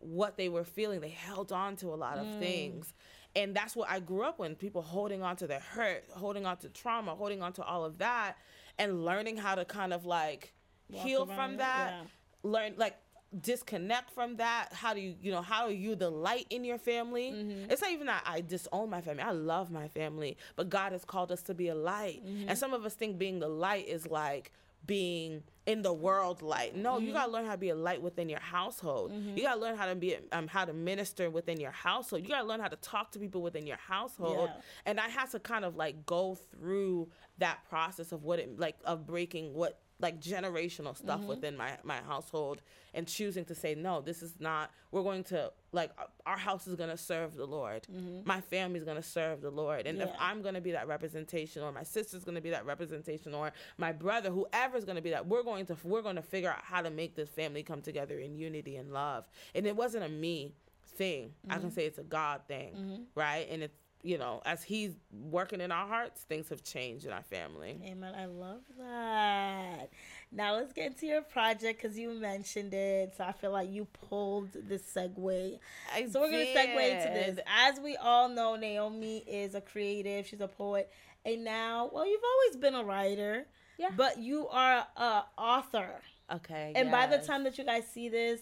[0.00, 1.00] what they were feeling.
[1.00, 2.38] They held on to a lot of mm.
[2.38, 2.92] things.
[3.34, 4.58] And that's what I grew up with.
[4.58, 7.98] People holding on to their hurt, holding on to trauma, holding on to all of
[7.98, 8.36] that,
[8.78, 10.54] and learning how to kind of like
[10.88, 11.92] Walk heal from that.
[11.92, 12.50] Yeah.
[12.50, 12.96] Learn like
[13.40, 16.78] disconnect from that how do you you know how are you the light in your
[16.78, 17.70] family mm-hmm.
[17.70, 21.04] it's not even that i disown my family i love my family but god has
[21.04, 22.48] called us to be a light mm-hmm.
[22.48, 24.52] and some of us think being the light is like
[24.86, 26.76] being in the world light.
[26.76, 27.06] No, mm-hmm.
[27.06, 29.12] you gotta learn how to be a light within your household.
[29.12, 29.36] Mm-hmm.
[29.36, 32.22] You gotta learn how to be um how to minister within your household.
[32.22, 34.50] You gotta learn how to talk to people within your household.
[34.52, 34.60] Yeah.
[34.86, 38.76] And I had to kind of like go through that process of what it like
[38.84, 41.28] of breaking what like generational stuff mm-hmm.
[41.28, 42.60] within my my household
[42.92, 45.90] and choosing to say no this is not we're going to like
[46.26, 48.18] our house is going to serve the lord mm-hmm.
[48.26, 50.04] my family's going to serve the lord and yeah.
[50.04, 53.32] if i'm going to be that representation or my sister's going to be that representation
[53.34, 56.50] or my brother whoever's going to be that we're going to we're going to figure
[56.50, 60.04] out how to make this family come together in unity and love and it wasn't
[60.04, 60.52] a me
[60.96, 61.52] thing mm-hmm.
[61.52, 61.74] i can mm-hmm.
[61.74, 63.02] say it's a god thing mm-hmm.
[63.14, 67.12] right and it's you know, as he's working in our hearts, things have changed in
[67.12, 67.80] our family.
[67.84, 68.14] Amen.
[68.14, 69.90] I love that.
[70.30, 73.14] Now let's get into your project because you mentioned it.
[73.16, 75.58] So I feel like you pulled the segue.
[75.94, 77.38] I so we're going to segue into this.
[77.46, 80.90] As we all know, Nahomie is a creative, she's a poet.
[81.24, 83.46] And now, well, you've always been a writer.
[83.78, 83.90] Yeah.
[83.96, 86.00] But you are a author.
[86.32, 86.72] Okay.
[86.74, 86.92] And yes.
[86.92, 88.40] by the time that you guys see this,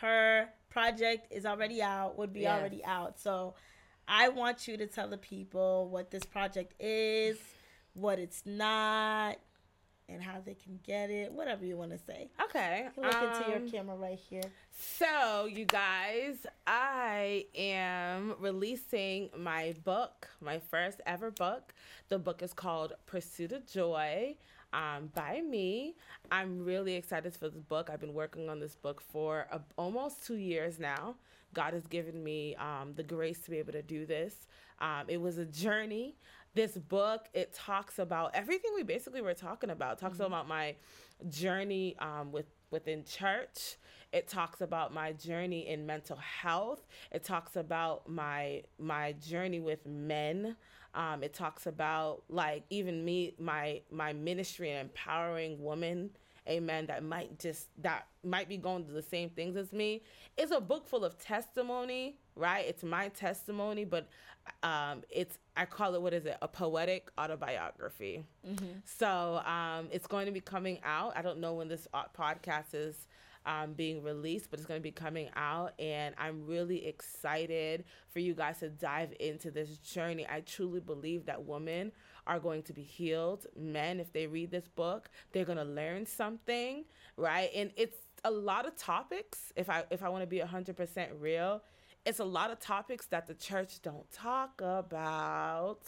[0.00, 2.58] her project is already out, would be yes.
[2.58, 3.18] already out.
[3.18, 3.54] So
[4.06, 7.38] I want you to tell the people what this project is,
[7.94, 9.38] what it's not,
[10.08, 12.28] and how they can get it, whatever you want to say.
[12.42, 12.88] Okay.
[12.96, 14.42] look um, into your um, camera right here.
[14.70, 21.72] So, you guys, I am releasing my book, my first ever book.
[22.08, 24.36] The book is called Pursuit of Joy.
[24.72, 25.94] Um, by me.
[26.32, 27.88] I'm really excited for this book.
[27.92, 31.14] I've been working on this book for a, almost two years now.
[31.54, 34.34] God has given me um, the grace to be able to do this.
[34.80, 36.16] Um, it was a journey.
[36.54, 39.94] This book it talks about everything we basically were talking about.
[39.94, 40.26] It talks mm-hmm.
[40.26, 40.76] about my
[41.28, 43.76] journey um, with within church.
[44.12, 46.86] It talks about my journey in mental health.
[47.10, 50.56] It talks about my my journey with men.
[50.94, 56.10] Um, it talks about like even me my my ministry and empowering women
[56.48, 60.02] amen, that might just, that might be going through the same things as me.
[60.36, 62.64] It's a book full of testimony, right?
[62.66, 64.08] It's my testimony, but
[64.62, 66.36] um, it's, I call it, what is it?
[66.42, 68.24] A poetic autobiography.
[68.46, 68.66] Mm-hmm.
[68.84, 71.16] So um, it's going to be coming out.
[71.16, 73.06] I don't know when this uh, podcast is
[73.46, 75.72] um, being released, but it's going to be coming out.
[75.78, 80.26] And I'm really excited for you guys to dive into this journey.
[80.30, 81.92] I truly believe that women
[82.26, 83.46] are going to be healed.
[83.56, 86.84] Men, if they read this book, they're going to learn something,
[87.16, 87.50] right?
[87.54, 89.52] And it's a lot of topics.
[89.56, 91.62] If I if I want to be 100% real,
[92.06, 95.86] it's a lot of topics that the church don't talk about.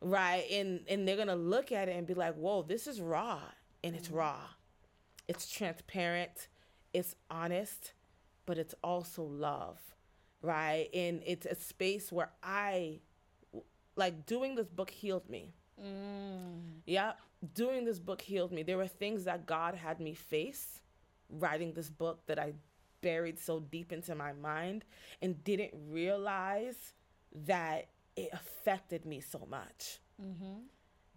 [0.00, 0.44] right?
[0.50, 3.40] And and they're gonna look at it and be like, "Whoa, this is raw,"
[3.84, 4.40] and it's raw,
[5.28, 6.48] it's transparent,
[6.92, 7.92] it's honest,
[8.46, 9.80] but it's also love,
[10.42, 10.88] right?
[10.94, 13.00] And it's a space where I,
[13.96, 15.54] like, doing this book healed me.
[15.82, 16.80] Mm.
[16.86, 17.12] Yeah,
[17.54, 18.62] doing this book healed me.
[18.62, 20.80] There were things that God had me face
[21.28, 22.52] writing this book that I
[23.00, 24.84] buried so deep into my mind
[25.20, 26.92] and didn't realize
[27.46, 29.98] that it affected me so much.
[30.22, 30.60] Mm-hmm.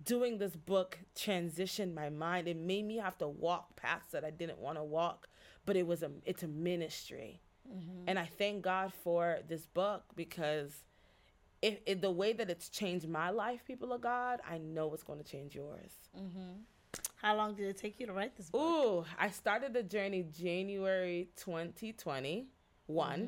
[0.03, 2.47] Doing this book transitioned my mind.
[2.47, 5.27] It made me have to walk paths that I didn't want to walk,
[5.65, 8.03] but it was a it's a ministry, mm-hmm.
[8.07, 10.83] and I thank God for this book because
[11.61, 15.03] if, if, the way that it's changed my life, people of God, I know it's
[15.03, 15.91] going to change yours.
[16.17, 16.61] Mm-hmm.
[17.15, 18.61] How long did it take you to write this book?
[18.61, 22.47] Ooh, I started the journey January 2021.
[22.89, 23.25] Mm-hmm.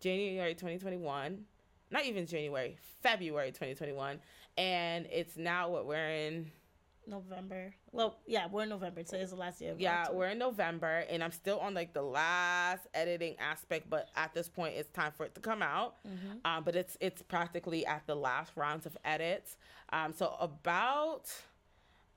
[0.00, 1.44] January 2021
[1.90, 4.18] not even January, February 2021,
[4.58, 6.50] and it's now what we're in.
[7.06, 7.74] November.
[7.92, 9.02] Well, yeah, we're in November.
[9.04, 9.72] So it's the last year.
[9.72, 10.18] of yeah, October.
[10.18, 13.88] we're in November, and I'm still on like the last editing aspect.
[13.88, 15.96] But at this point, it's time for it to come out.
[16.06, 16.38] Mm-hmm.
[16.44, 19.56] Um, but it's it's practically at the last rounds of edits.
[19.90, 21.32] Um, so about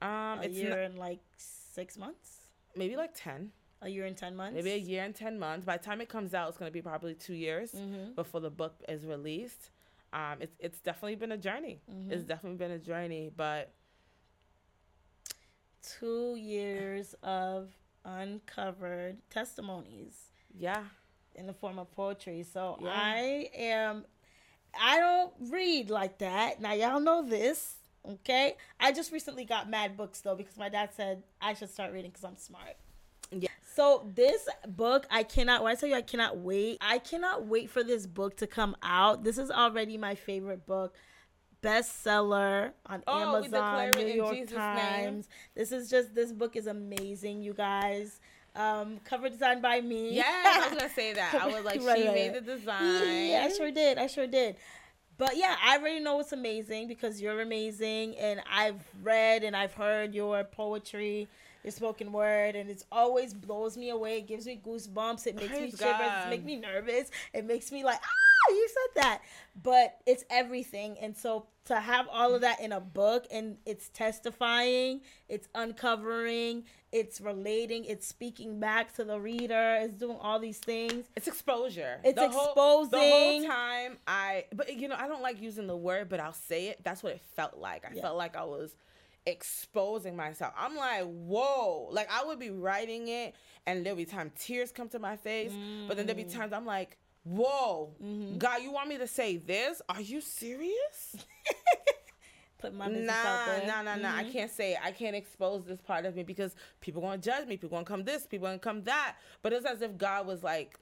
[0.02, 2.48] um, a it's year n- and like six months.
[2.76, 3.52] Maybe like ten.
[3.82, 4.56] A year and 10 months?
[4.56, 5.66] Maybe a year and 10 months.
[5.66, 8.12] By the time it comes out, it's going to be probably two years mm-hmm.
[8.14, 9.70] before the book is released.
[10.12, 11.80] Um, it's, it's definitely been a journey.
[11.90, 12.12] Mm-hmm.
[12.12, 13.72] It's definitely been a journey, but.
[15.82, 17.70] Two years of
[18.06, 20.16] uncovered testimonies.
[20.58, 20.84] Yeah.
[21.36, 22.44] In the form of poetry.
[22.44, 22.90] So yeah.
[22.92, 24.06] I am.
[24.80, 26.62] I don't read like that.
[26.62, 27.76] Now, y'all know this.
[28.08, 28.56] Okay.
[28.80, 32.12] I just recently got mad books, though, because my dad said I should start reading
[32.12, 32.76] because I'm smart.
[33.32, 33.50] Yeah.
[33.76, 35.64] So this book, I cannot.
[35.64, 36.78] When I tell you, I cannot wait.
[36.82, 39.24] I cannot wait for this book to come out.
[39.24, 40.96] This is already my favorite book,
[41.62, 45.04] bestseller on oh, Amazon, New York Jesus Times.
[45.04, 45.24] Name.
[45.56, 46.16] This is just.
[46.16, 48.20] This book is amazing, you guys.
[48.56, 50.16] Um, cover design by me.
[50.16, 51.36] Yeah, I was gonna say that.
[51.36, 52.14] I was like, right, she right.
[52.14, 53.30] made the design.
[53.30, 53.98] Yeah, I sure did.
[53.98, 54.56] I sure did.
[55.18, 59.74] But yeah, I already know it's amazing because you're amazing, and I've read and I've
[59.74, 61.28] heard your poetry
[61.64, 64.20] your spoken word, and it always blows me away.
[64.20, 65.28] It gives me goosebumps.
[65.28, 66.26] It makes Praise me shivers.
[66.26, 67.12] It makes me nervous.
[67.34, 68.19] It makes me like, ah,
[68.50, 69.22] you said that.
[69.62, 73.90] But it's everything, and so to have all of that in a book, and it's
[73.90, 80.60] testifying, it's uncovering, it's relating, it's speaking back to the reader, it's doing all these
[80.60, 81.08] things.
[81.16, 82.00] It's exposure.
[82.04, 82.54] It's the exposing.
[82.54, 86.20] Whole, the whole time I, but you know, I don't like using the word, but
[86.20, 86.80] I'll say it.
[86.84, 87.86] That's what it felt like.
[87.86, 88.02] I yeah.
[88.02, 88.76] felt like I was
[89.26, 90.54] exposing myself.
[90.58, 91.90] I'm like, whoa.
[91.92, 95.52] Like I would be writing it and there'll be time tears come to my face.
[95.52, 95.88] Mm.
[95.88, 96.34] But then there'll be mm.
[96.34, 98.38] times I'm like, whoa, mm-hmm.
[98.38, 99.82] God, you want me to say this?
[99.90, 101.16] Are you serious?
[102.60, 103.68] Put my business nah, out there.
[103.68, 104.10] Nah, nah, nah.
[104.10, 104.20] Mm-hmm.
[104.20, 104.80] I can't say it.
[104.84, 107.56] I can't expose this part of me because people gonna judge me.
[107.56, 108.26] People gonna come this.
[108.28, 109.16] People gonna come that.
[109.42, 110.78] But it's as if God was like,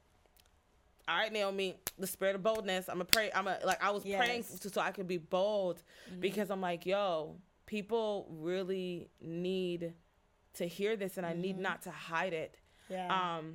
[1.08, 2.90] all right, Nahomie, the spirit of boldness.
[2.90, 3.30] I'm gonna pray.
[3.34, 4.18] I'm a like I was yes.
[4.18, 6.20] praying to, so I could be bold mm-hmm.
[6.20, 7.36] because I'm like, yo,
[7.68, 9.94] people really need
[10.56, 11.38] to hear this and mm-hmm.
[11.38, 11.64] I need mm-hmm.
[11.64, 12.56] not to hide it.
[12.90, 13.38] Yeah.
[13.38, 13.54] Um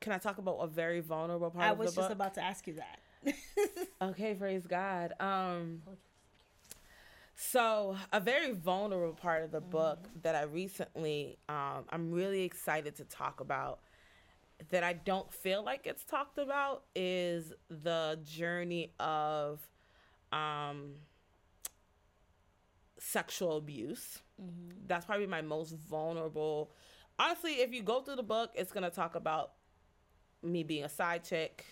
[0.00, 2.74] can I talk about a very vulnerable part I was just about to ask you
[2.74, 3.00] that.
[4.02, 5.12] okay, praise God.
[5.20, 5.82] Um
[7.34, 9.70] so a very vulnerable part of the mm-hmm.
[9.70, 13.80] book that I recently um I'm really excited to talk about
[14.70, 19.60] that I don't feel like it's talked about is the journey of
[20.32, 20.94] um
[22.98, 24.20] sexual abuse.
[24.40, 24.86] Mm-hmm.
[24.86, 26.72] That's probably my most vulnerable.
[27.18, 29.52] Honestly, if you go through the book, it's gonna talk about
[30.42, 31.64] me being a side chick.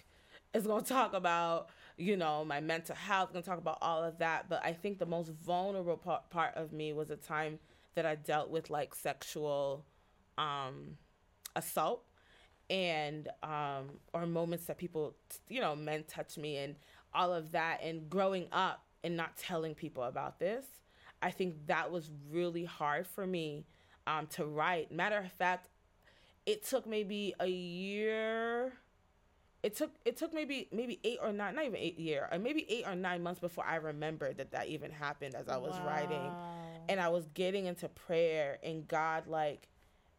[0.53, 3.33] It's gonna talk about you know my mental health.
[3.33, 4.49] Gonna talk about all of that.
[4.49, 7.59] But I think the most vulnerable part, part of me was a time
[7.95, 9.85] that I dealt with like sexual
[10.39, 10.99] um,
[11.57, 12.05] assault
[12.71, 15.15] and um, or moments that people
[15.49, 16.77] you know men touch me and
[17.13, 20.65] all of that and growing up and not telling people about this
[21.25, 23.65] I think that was really hard for me
[24.07, 24.93] um, to write.
[24.93, 25.71] Matter of fact,
[26.47, 28.73] it took maybe a year.
[29.63, 32.67] It took it took maybe maybe eight or nine, not even eight year, or maybe
[32.69, 35.87] eight or nine months before I remembered that that even happened as I was wow.
[35.87, 36.31] writing,
[36.89, 39.69] and I was getting into prayer, and God like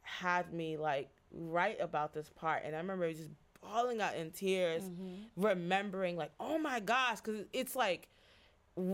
[0.01, 3.29] had me like write about this part, and I remember just
[3.61, 5.23] bawling out in tears, mm-hmm.
[5.35, 8.09] remembering like, oh my gosh, because it's like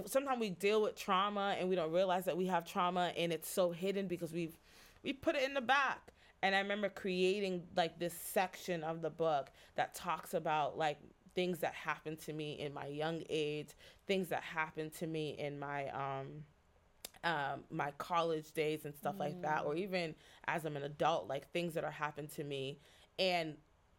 [0.05, 3.49] sometimes we deal with trauma and we don't realize that we have trauma and it's
[3.49, 4.55] so hidden because we've
[5.03, 6.10] we put it in the back
[6.43, 10.97] and i remember creating like this section of the book that talks about like
[11.35, 13.69] things that happened to me in my young age,
[14.07, 16.27] things that happened to me in my um
[17.23, 19.19] um my college days and stuff mm.
[19.19, 19.79] like that or mm.
[19.79, 20.15] even
[20.47, 22.79] as I'm an adult like things that are happened to me
[23.19, 23.55] and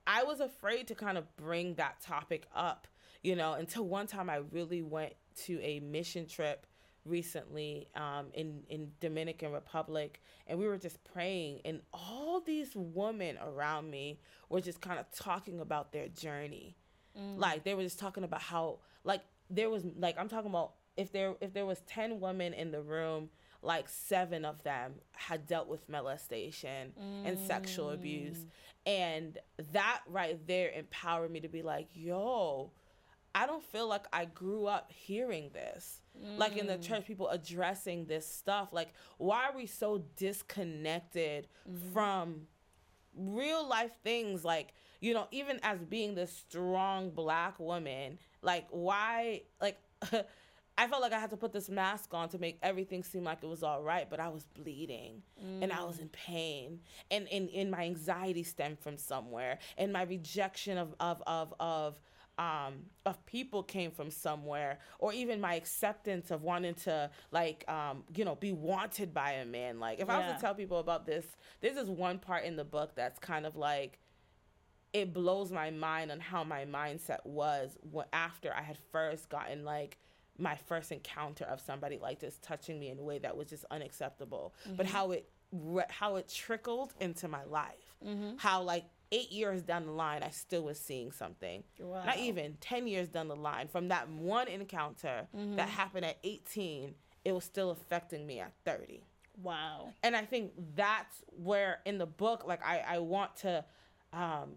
[0.07, 2.89] I was afraid to kind of bring that topic up,
[3.23, 5.13] you know, until one time I really went
[5.45, 6.67] to a mission trip
[7.05, 13.39] recently um, in in Dominican Republic, and we were just praying, and all these women
[13.43, 16.77] around me were just kind of talking about their journey,
[17.19, 17.39] mm.
[17.39, 21.13] like they were just talking about how like there was like I'm talking about if
[21.13, 23.31] there if there was ten women in the room
[23.63, 27.29] like seven of them had dealt with molestation mm.
[27.29, 28.47] and sexual abuse mm.
[28.87, 29.39] and
[29.73, 32.71] that right there empowered me to be like yo
[33.35, 36.39] i don't feel like i grew up hearing this mm.
[36.39, 36.83] like in the mm.
[36.83, 41.93] church people addressing this stuff like why are we so disconnected mm-hmm.
[41.93, 42.43] from
[43.17, 49.43] real life things like you know even as being this strong black woman like why
[49.61, 49.79] like
[50.79, 53.39] I felt like I had to put this mask on to make everything seem like
[53.43, 55.63] it was all right, but I was bleeding mm.
[55.63, 56.13] and I was in mm.
[56.13, 56.81] pain.
[57.11, 59.59] And, and, and my anxiety stemmed from somewhere.
[59.77, 62.01] And my rejection of, of, of, of,
[62.39, 68.05] um, of people came from somewhere, or even my acceptance of wanting to, like, um,
[68.15, 69.81] you know, be wanted by a man.
[69.81, 70.17] Like, if yeah.
[70.17, 71.25] I was to tell people about this,
[71.61, 73.99] this is one part in the book that's kind of like,
[74.93, 77.79] it blows my mind on how my mindset was
[78.13, 79.99] after I had first gotten like
[80.39, 83.65] my first encounter of somebody like this touching me in a way that was just
[83.71, 84.77] unacceptable mm-hmm.
[84.77, 85.29] but how it
[85.91, 88.37] how it trickled into my life mm-hmm.
[88.39, 92.05] how like eight years down the line i still was seeing something wow.
[92.05, 95.57] not even 10 years down the line from that one encounter mm-hmm.
[95.57, 96.95] that happened at 18
[97.25, 99.03] it was still affecting me at 30
[99.43, 103.65] wow and i think that's where in the book like i, I want to
[104.13, 104.53] um,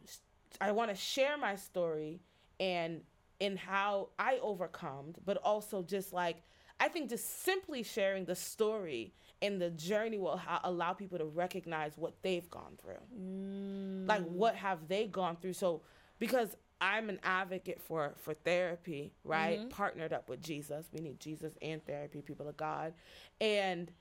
[0.59, 2.21] i want to share my story
[2.59, 3.01] and
[3.39, 6.37] in how I overcome, but also just like
[6.79, 11.25] I think just simply sharing the story and the journey will ha- allow people to
[11.25, 12.93] recognize what they've gone through.
[13.17, 14.07] Mm.
[14.07, 15.53] Like what have they gone through?
[15.53, 15.81] So
[16.19, 19.59] because I'm an advocate for for therapy, right?
[19.59, 19.69] Mm-hmm.
[19.69, 20.87] Partnered up with Jesus.
[20.93, 22.93] We need Jesus and therapy, people of God.
[23.39, 23.91] And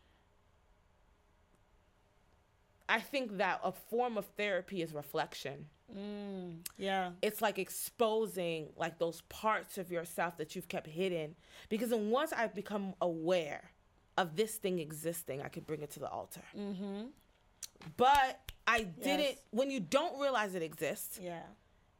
[2.88, 5.66] I think that a form of therapy is reflection.
[5.92, 7.10] Mm, yeah.
[7.22, 11.34] It's like exposing like those parts of yourself that you've kept hidden.
[11.68, 13.70] Because then once I've become aware
[14.16, 16.42] of this thing existing, I could bring it to the altar.
[16.56, 17.06] Mm-hmm.
[17.96, 19.38] But I didn't, yes.
[19.50, 21.18] when you don't realize it exists.
[21.22, 21.42] Yeah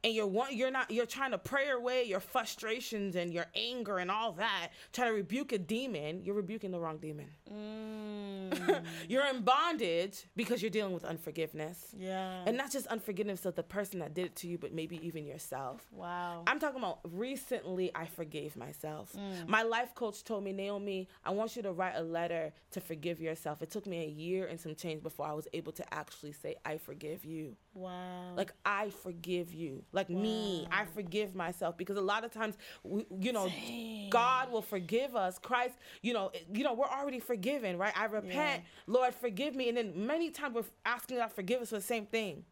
[0.05, 3.97] and you're one you're not you're trying to pray away your frustrations and your anger
[3.97, 7.25] and all that try to rebuke a demon you're rebuking the wrong demon.
[7.51, 8.83] Mm.
[9.09, 11.87] you're in bondage because you're dealing with unforgiveness.
[11.97, 12.43] Yeah.
[12.45, 15.25] And not just unforgiveness of the person that did it to you but maybe even
[15.25, 15.81] yourself.
[15.91, 16.43] Wow.
[16.45, 19.13] I'm talking about recently i forgave myself.
[19.13, 19.47] Mm.
[19.47, 23.19] my life coach told me Nahomie i want you to write a letter to forgive
[23.19, 23.63] yourself.
[23.63, 26.55] It took me a year and some change before i was able to actually say
[26.63, 28.33] i forgive you wow.
[28.35, 29.83] Like i forgive you.
[29.91, 30.19] Like wow.
[30.19, 34.09] me i forgive myself because a lot of times we, you know Dang.
[34.09, 35.37] god will forgive us.
[35.37, 37.93] Christ you know you know we're already forgiven right?
[37.95, 38.63] I repent.
[38.63, 38.93] Yeah.
[38.93, 39.69] lord forgive me.
[39.69, 42.43] And then many times we're asking god forgive us for the same thing.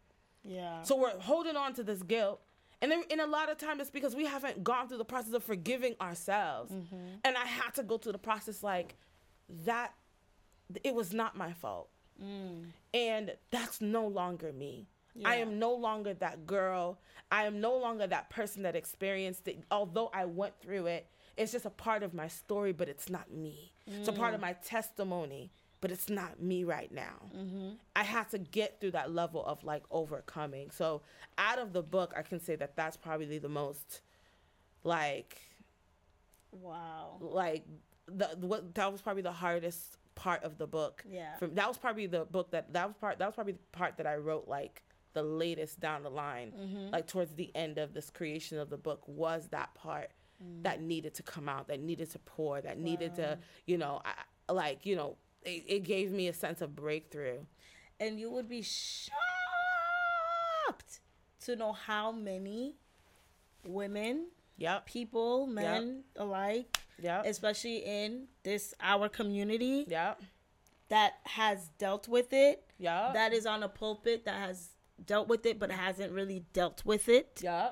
[0.44, 0.84] Yeah.
[0.84, 2.42] So we're holding on to this guilt.
[2.82, 5.34] And then in a lot of time it's because we haven't gone through the process
[5.34, 6.72] of forgiving ourselves.
[6.72, 6.96] Mm-hmm.
[7.24, 8.96] and i had to go through the process like
[9.66, 9.94] that
[10.84, 11.90] it was not my fault.
[12.24, 12.66] Mm.
[12.94, 15.30] and that's no longer me yeah.
[15.30, 17.00] I am no longer that girl.
[17.32, 19.64] I am no longer that person that experienced it.
[19.72, 21.08] Although I went through it,
[21.38, 23.72] it's just a part of my story, but it's not me.
[23.90, 24.00] Mm.
[24.00, 24.44] It's a part of mm.
[24.44, 25.52] my testimony,
[25.82, 27.30] but it's not me right now.
[27.36, 27.70] Mm-hmm.
[27.96, 30.72] I have to get through that level of like overcoming.
[30.72, 31.02] So,
[31.38, 34.02] out of the book, I can say that that's probably the most
[34.84, 35.42] like,
[36.52, 37.66] wow, like
[38.08, 41.04] the what that was probably the hardest part of the book.
[41.10, 43.60] Yeah, from that was probably the book that that was part that was probably the
[43.72, 44.84] part that I wrote like
[45.14, 46.90] the latest down the line, mm-hmm.
[46.92, 50.12] like towards the end of this creation of the book, was that part
[50.44, 50.64] mm.
[50.64, 52.84] that needed to come out, that needed to pour, that wow.
[52.84, 54.14] needed to, you know, I,
[54.52, 57.40] like, you know, it, it gave me a sense of breakthrough.
[58.00, 59.14] And you would be shocked
[61.42, 62.76] to know how many
[63.66, 64.86] women, yep.
[64.86, 66.24] people, men yep.
[66.26, 67.26] alike, yep.
[67.26, 70.22] especially in this our community, yep.
[70.90, 72.66] that has dealt with it.
[72.78, 73.12] Yeah.
[73.14, 74.70] That is on a pulpit that has
[75.04, 77.42] dealt with it but hasn't really dealt with it.
[77.44, 77.70] Yeah.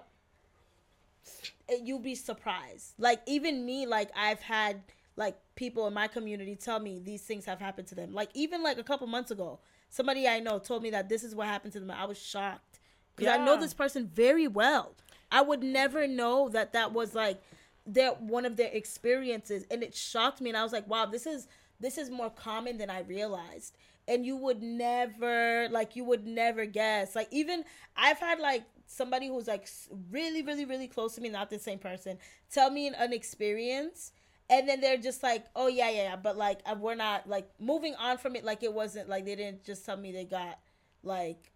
[1.84, 2.94] You'll be surprised.
[2.98, 4.82] Like even me, like I've had
[5.16, 8.14] like people in my community tell me these things have happened to them.
[8.14, 9.60] Like even like a couple months ago,
[9.90, 11.92] somebody I know told me that this is what happened to them.
[11.92, 12.80] I was shocked
[13.16, 13.42] because yeah.
[13.42, 14.96] I know this person very well.
[15.32, 17.42] I would never know that that was like
[17.86, 21.26] their one of their experiences and it shocked me and I was like, wow, this
[21.26, 21.48] is
[21.80, 23.76] this is more common than I realized.
[24.12, 27.16] And you would never like you would never guess.
[27.16, 27.64] Like even
[27.96, 29.68] I've had like somebody who's like
[30.10, 32.18] really really really close to me, not the same person,
[32.52, 34.12] tell me an experience
[34.50, 37.50] and then they're just like, "Oh yeah, yeah, yeah," but like uh, we're not like
[37.60, 40.60] moving on from it like it wasn't like they didn't just tell me they got
[41.04, 41.52] like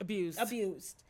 [0.00, 0.38] abused.
[0.38, 1.04] Abused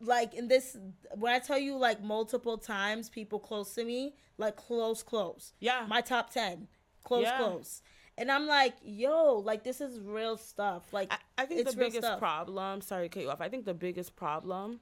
[0.00, 0.76] like in this
[1.16, 5.52] when I tell you like multiple times people close to me, like close, close.
[5.60, 5.86] Yeah.
[5.88, 6.68] My top ten.
[7.04, 7.38] Close, yeah.
[7.38, 7.82] close.
[8.18, 10.92] And I'm like, yo, like this is real stuff.
[10.92, 13.40] Like I, I think the biggest problem sorry to cut you off.
[13.40, 14.80] I think the biggest problem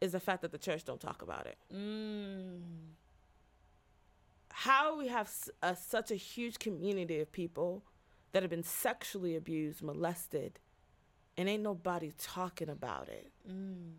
[0.00, 1.56] is the fact that the church don't talk about it.
[1.74, 2.60] Mm.
[4.50, 5.30] How we have
[5.62, 7.84] a, such a huge community of people
[8.32, 10.58] that have been sexually abused, molested,
[11.36, 13.30] and ain't nobody talking about it.
[13.48, 13.92] Mm.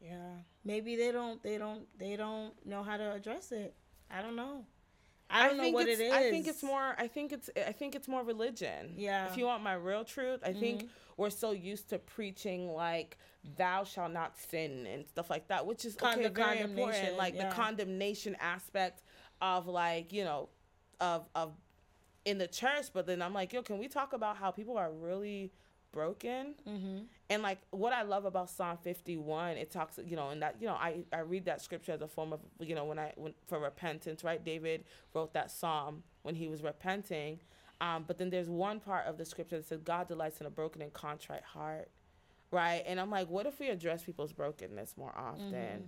[0.00, 0.34] Yeah.
[0.64, 3.74] Maybe they don't they don't they don't know how to address it.
[4.10, 4.64] I don't know.
[5.30, 6.12] I don't I know what it is.
[6.12, 8.94] I think it's more I think it's I think it's more religion.
[8.96, 9.26] Yeah.
[9.30, 10.60] If you want my real truth, I mm-hmm.
[10.60, 13.18] think we're so used to preaching like
[13.56, 17.16] thou shall not sin and stuff like that, which is Con- okay, very important.
[17.16, 17.48] Like yeah.
[17.48, 19.02] the condemnation aspect
[19.40, 20.48] of like, you know,
[21.00, 21.52] of of
[22.24, 24.90] in the church, but then I'm like, yo, can we talk about how people are
[24.92, 25.52] really
[25.92, 26.54] broken.
[26.68, 26.98] Mm-hmm.
[27.30, 30.66] And like what I love about Psalm 51, it talks, you know, and that, you
[30.66, 33.34] know, I, I read that scripture as a form of, you know, when I, when,
[33.46, 34.44] for repentance, right?
[34.44, 34.82] David
[35.14, 37.38] wrote that Psalm when he was repenting.
[37.80, 40.50] Um, but then there's one part of the scripture that says, God delights in a
[40.50, 41.88] broken and contrite heart,
[42.50, 42.82] right?
[42.84, 45.52] And I'm like, what if we address people's brokenness more often?
[45.52, 45.82] Mm-hmm.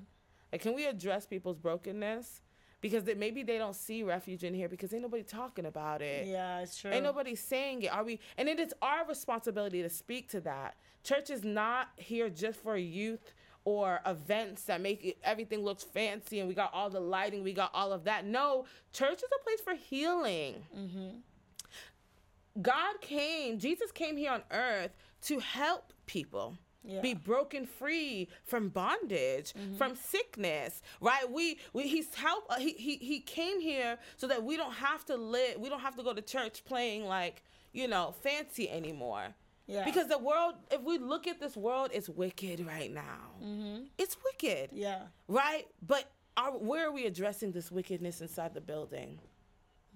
[0.52, 2.40] Like, can we address people's brokenness?
[2.82, 6.26] Because they, maybe they don't see refuge in here because ain't nobody talking about it.
[6.26, 6.90] Yeah, it's true.
[6.90, 7.92] Ain't nobody saying it.
[7.92, 8.20] Are we?
[8.36, 10.74] And it is our responsibility to speak to that.
[11.02, 13.32] Church is not here just for youth
[13.64, 17.52] or events that make it, everything looks fancy and we got all the lighting, we
[17.52, 18.26] got all of that.
[18.26, 20.56] No, church is a place for healing.
[20.76, 22.60] Mm-hmm.
[22.60, 24.90] God came, Jesus came here on earth
[25.22, 27.00] to help people yeah.
[27.00, 29.76] be broken free from bondage, mm-hmm.
[29.76, 31.30] from sickness, right?
[31.30, 35.04] We, we he's help uh, he, he he came here so that we don't have
[35.06, 39.34] to live, we don't have to go to church playing like, you know, fancy anymore.
[39.66, 39.84] Yeah.
[39.84, 43.30] Because the world, if we look at this world, it's wicked right now.
[43.42, 43.84] Mm-hmm.
[43.96, 44.70] It's wicked.
[44.72, 45.02] Yeah.
[45.28, 45.66] Right?
[45.86, 49.20] But are, where are we addressing this wickedness inside the building?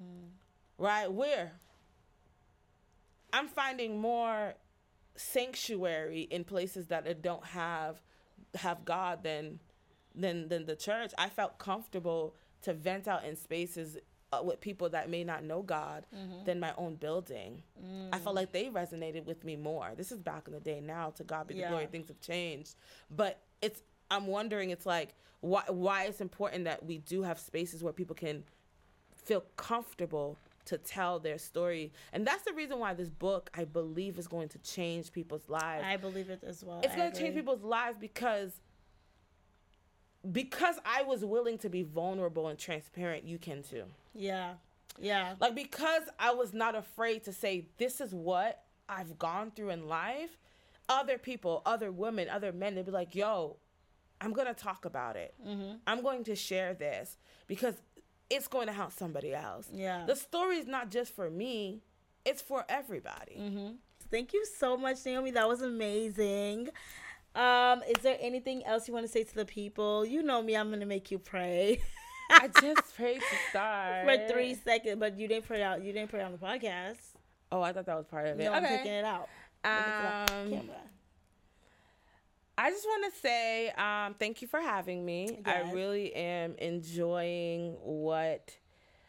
[0.02, 0.28] Mm.
[0.78, 1.12] Right?
[1.12, 1.52] Where?
[3.32, 4.54] I'm finding more
[5.16, 8.00] sanctuary in places that don't have
[8.54, 9.60] have God than
[10.14, 11.12] than than the church.
[11.18, 13.98] I felt comfortable to vent out in spaces
[14.32, 16.44] uh, with people that may not know God mm-hmm.
[16.44, 17.62] than my own building.
[17.82, 18.08] Mm.
[18.12, 19.92] I felt like they resonated with me more.
[19.96, 20.80] This is back in the day.
[20.80, 21.68] Now, to God be the yeah.
[21.70, 22.74] glory, things have changed.
[23.10, 24.70] But it's I'm wondering.
[24.70, 28.44] It's like why why it's important that we do have spaces where people can
[29.14, 31.92] feel comfortable to tell their story.
[32.12, 35.84] And that's the reason why this book, I believe, is going to change people's lives.
[35.86, 36.80] I believe it as well.
[36.84, 38.60] It's going to change people's lives because
[40.32, 43.84] because I was willing to be vulnerable and transparent, you can too.
[44.12, 44.54] Yeah.
[45.00, 45.34] Yeah.
[45.40, 49.88] Like because I was not afraid to say this is what I've gone through in
[49.88, 50.38] life,
[50.88, 53.56] other people, other women, other men, they'd be like, "Yo,
[54.20, 55.34] I'm going to talk about it.
[55.46, 55.76] Mm-hmm.
[55.86, 57.74] I'm going to share this because
[58.30, 59.68] it's going to help somebody else.
[59.72, 60.04] Yeah.
[60.06, 61.82] The story is not just for me,
[62.24, 63.36] it's for everybody.
[63.38, 63.68] Mm-hmm.
[64.10, 65.34] Thank you so much, Nahomie.
[65.34, 66.68] That was amazing.
[67.34, 70.06] Um, is there anything else you want to say to the people?
[70.06, 71.82] You know me, I'm gonna make you pray.
[72.30, 75.82] I just prayed to start for three seconds, but you didn't pray out.
[75.82, 76.96] You didn't pray on the podcast.
[77.52, 78.44] Oh, I thought that was part of it.
[78.44, 78.58] No, okay.
[78.58, 79.28] I'm taking it out.
[79.64, 80.70] Um,
[82.58, 85.40] I just want to say um, thank you for having me.
[85.44, 85.66] Yes.
[85.68, 88.56] I really am enjoying what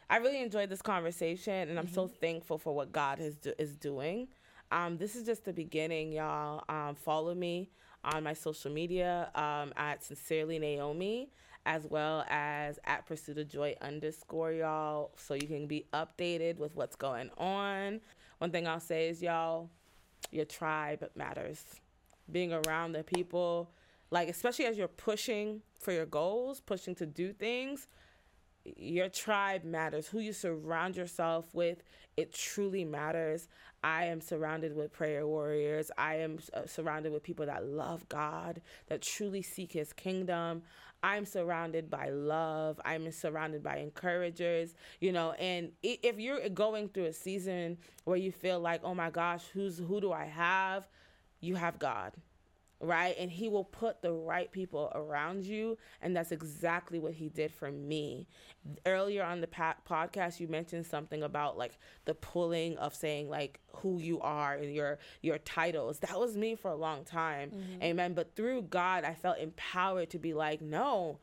[0.10, 1.96] I really enjoyed this conversation, and I'm mm-hmm.
[1.96, 4.28] so thankful for what God is do- is doing.
[4.72, 6.64] Um, this is just the beginning, y'all.
[6.68, 7.70] Um, follow me
[8.04, 11.30] on my social media um, at sincerely Nahomie,
[11.66, 16.76] as well as at pursuit of joy underscore y'all, so you can be updated with
[16.76, 18.02] what's going on.
[18.40, 19.70] One thing I'll say is, y'all,
[20.32, 21.64] your tribe matters
[22.32, 23.72] being around the people,
[24.12, 27.88] like especially as you're pushing for your goals, pushing to do things,
[28.76, 30.08] your tribe matters.
[30.08, 31.84] Who you surround yourself with,
[32.18, 33.48] it truly matters.
[33.84, 35.92] I am surrounded with prayer warriors.
[35.98, 40.64] I am uh, surrounded with people that love God, that truly seek his kingdom.
[41.04, 42.82] I'm surrounded by love.
[42.84, 48.32] I'm surrounded by encouragers, you know, and if you're going through a season where you
[48.32, 50.88] feel like, "Oh my gosh, who's who do I have?"
[51.40, 52.14] You have God.
[52.80, 53.16] right?
[53.18, 55.78] And he will put the right people around you.
[56.02, 58.28] And that's exactly what he did for me.
[58.86, 63.60] Earlier on the pa- podcast, you mentioned something about like the pulling of saying like
[63.78, 66.00] who you are and your your titles.
[66.00, 67.50] That was me for a long time.
[67.50, 67.84] Mm-hmm.
[67.84, 68.14] Amen.
[68.14, 71.18] But through God, I felt empowered to be like, no,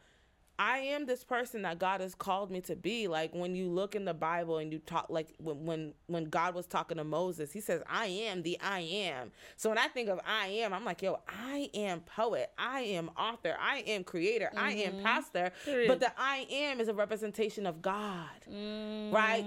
[0.59, 3.09] I am this person that God has called me to be.
[3.09, 6.55] Like when you look in the Bible and you talk like when when when God
[6.55, 10.09] was talking to Moses, he says, "I am the I am." So when I think
[10.09, 12.53] of I am, I'm like, "Yo, I am poet.
[12.57, 13.57] I am author.
[13.61, 14.51] I am creator.
[14.55, 14.65] Mm-hmm.
[14.65, 15.03] I am mm-hmm.
[15.03, 15.53] pastor."
[15.89, 18.29] But the I am is a representation of God.
[18.51, 19.13] Mm.
[19.13, 19.45] Right?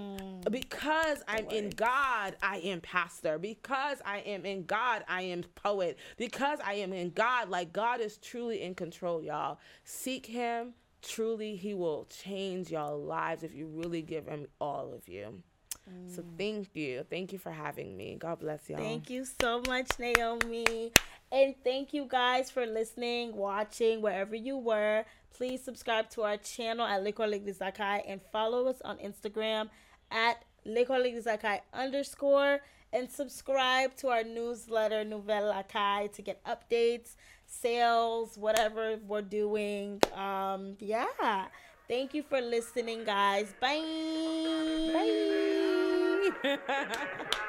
[0.49, 3.37] Because I'm in God, I am pastor.
[3.37, 5.97] Because I am in God, I am poet.
[6.17, 9.59] Because I am in God, like God is truly in control, y'all.
[9.83, 15.07] Seek him truly he will change your lives if you really give him all of
[15.07, 15.41] you.
[15.89, 16.15] Mm.
[16.15, 17.05] So thank you.
[17.09, 18.17] Thank you for having me.
[18.19, 18.79] God bless y'all.
[18.79, 20.91] Thank you so much, Nahomie.
[21.31, 25.05] And thank you guys for listening, watching, wherever you were.
[25.35, 29.69] Please subscribe to our channel at Lekòl and follow us on Instagram
[30.09, 32.59] at Lekòl underscore
[32.93, 37.15] and subscribe to our newsletter Nouvelle Akai to get updates
[37.47, 40.01] sales, whatever we're doing.
[40.13, 41.47] Um, yeah.
[41.87, 43.53] Thank you for listening, guys.
[43.59, 43.81] Bye.
[46.43, 46.57] Bye.